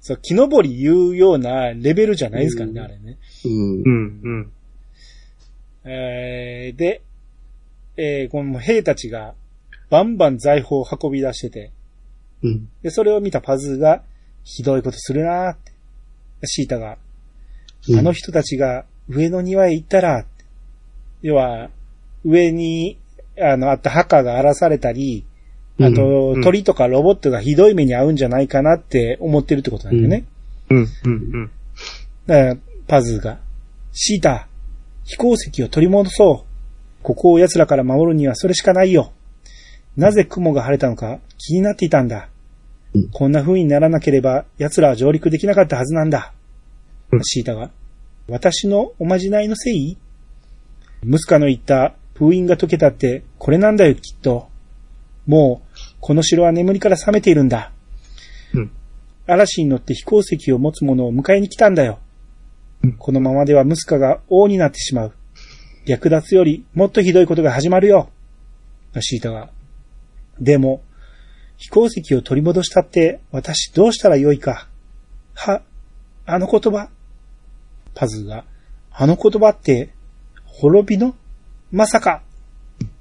[0.00, 3.18] そう、木登り言うようなレベルじゃないですからね、うんあれね。
[3.44, 3.88] うんう。
[3.88, 4.20] ん。
[4.22, 4.50] うん。
[5.84, 7.00] えーで、
[7.96, 9.34] えーこの兵たちが
[9.90, 11.72] バンバン財宝を運び出してて、
[12.42, 12.68] うん。
[12.82, 14.02] で、それを見たパズーが、
[14.44, 15.72] ひどいことするなーって。
[16.46, 20.24] シータが、あの人たちが上の庭へ行ったら、
[21.22, 21.70] 要は、
[22.24, 22.98] 上に、
[23.40, 25.24] あの、あった墓が荒らされたり、
[25.80, 30.24] あと、うん鳥とかロボットがひどい目に遭うんじゃないかなって思ってるってことなんだよね。
[30.70, 30.88] うん。
[31.04, 31.50] うん。
[32.26, 32.56] だから、
[32.86, 33.40] パズーが、
[33.92, 34.48] シータ、
[35.04, 37.02] 飛行石を取り戻そう。
[37.02, 39.12] ここを奴らから守るにはそれしかないよ。
[39.96, 42.28] なぜ雲が晴れたのか気になっていたんだ。
[42.94, 46.32] うんこんな風にならなければ奴らは上陸できなかったはずなんだ。
[47.12, 47.70] うんシータが、
[48.28, 49.98] 私のおまじないのせい
[51.02, 54.48] ムスカの言った封印が解けたってこれなんだよきっと。
[55.26, 57.72] もう、この城は眠りから覚めているんだ。
[58.52, 58.70] うん。
[59.26, 61.98] 嵐に乗って飛行石を持つ者を迎えに来たんだよ。
[62.82, 65.12] うんこのままではムスカが王になってしまう。
[65.86, 68.08] 略奪よりもっとひどいことが始まるよ。
[69.00, 69.50] シータが。
[70.40, 70.82] でも、
[71.56, 74.68] 飛行石を取り戻したって私どうしたらよいか。
[75.34, 75.62] は、
[76.26, 76.88] あの言葉。
[77.94, 78.44] パズーが、
[78.90, 79.90] あの言葉って、
[80.44, 81.14] 滅びの
[81.70, 82.22] まさか。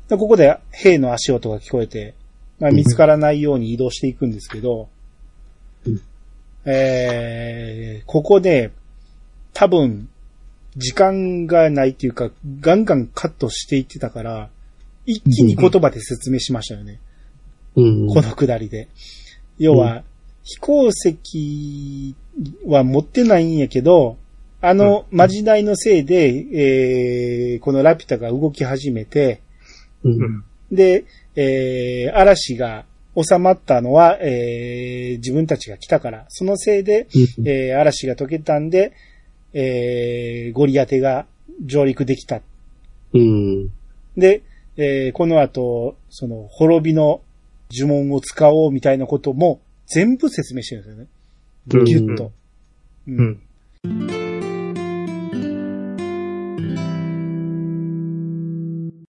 [0.07, 2.15] でここで兵の足音が聞こえて、
[2.59, 4.89] まあ、見つからないように移動していくんですけど、
[5.85, 6.01] うん
[6.65, 8.71] えー、ここで、
[9.53, 10.09] 多分、
[10.75, 12.31] 時間がないっていうか、
[12.61, 14.49] ガンガンカットしていってたから、
[15.05, 16.99] 一気に言葉で説明しましたよね。
[17.75, 18.07] うん。
[18.07, 18.87] このくだりで。
[19.57, 20.03] 要は、
[20.43, 22.15] 飛行石
[22.65, 24.17] は持ってないんやけど、
[24.61, 29.41] あの、まじないのせいで、えー、このラピュタが動き始めて、
[30.03, 30.09] う。
[30.09, 30.43] うんん。
[30.71, 31.05] で、
[31.35, 32.85] えー、嵐が
[33.15, 37.07] 収まったのは、えー、自分たちが来たから、そのせいで、
[37.45, 38.93] えー、嵐が解けたんで、
[39.53, 41.25] えー、ゴリアテが
[41.63, 42.41] 上陸できた。
[43.13, 43.69] うん。
[44.17, 44.43] で、
[44.77, 47.21] えー、この後、その、滅びの
[47.73, 51.09] 呪文を使おうみたいなことも全部説明してるんですよね。
[51.85, 52.31] ギュッと。
[53.07, 53.41] うん。
[53.83, 54.32] うん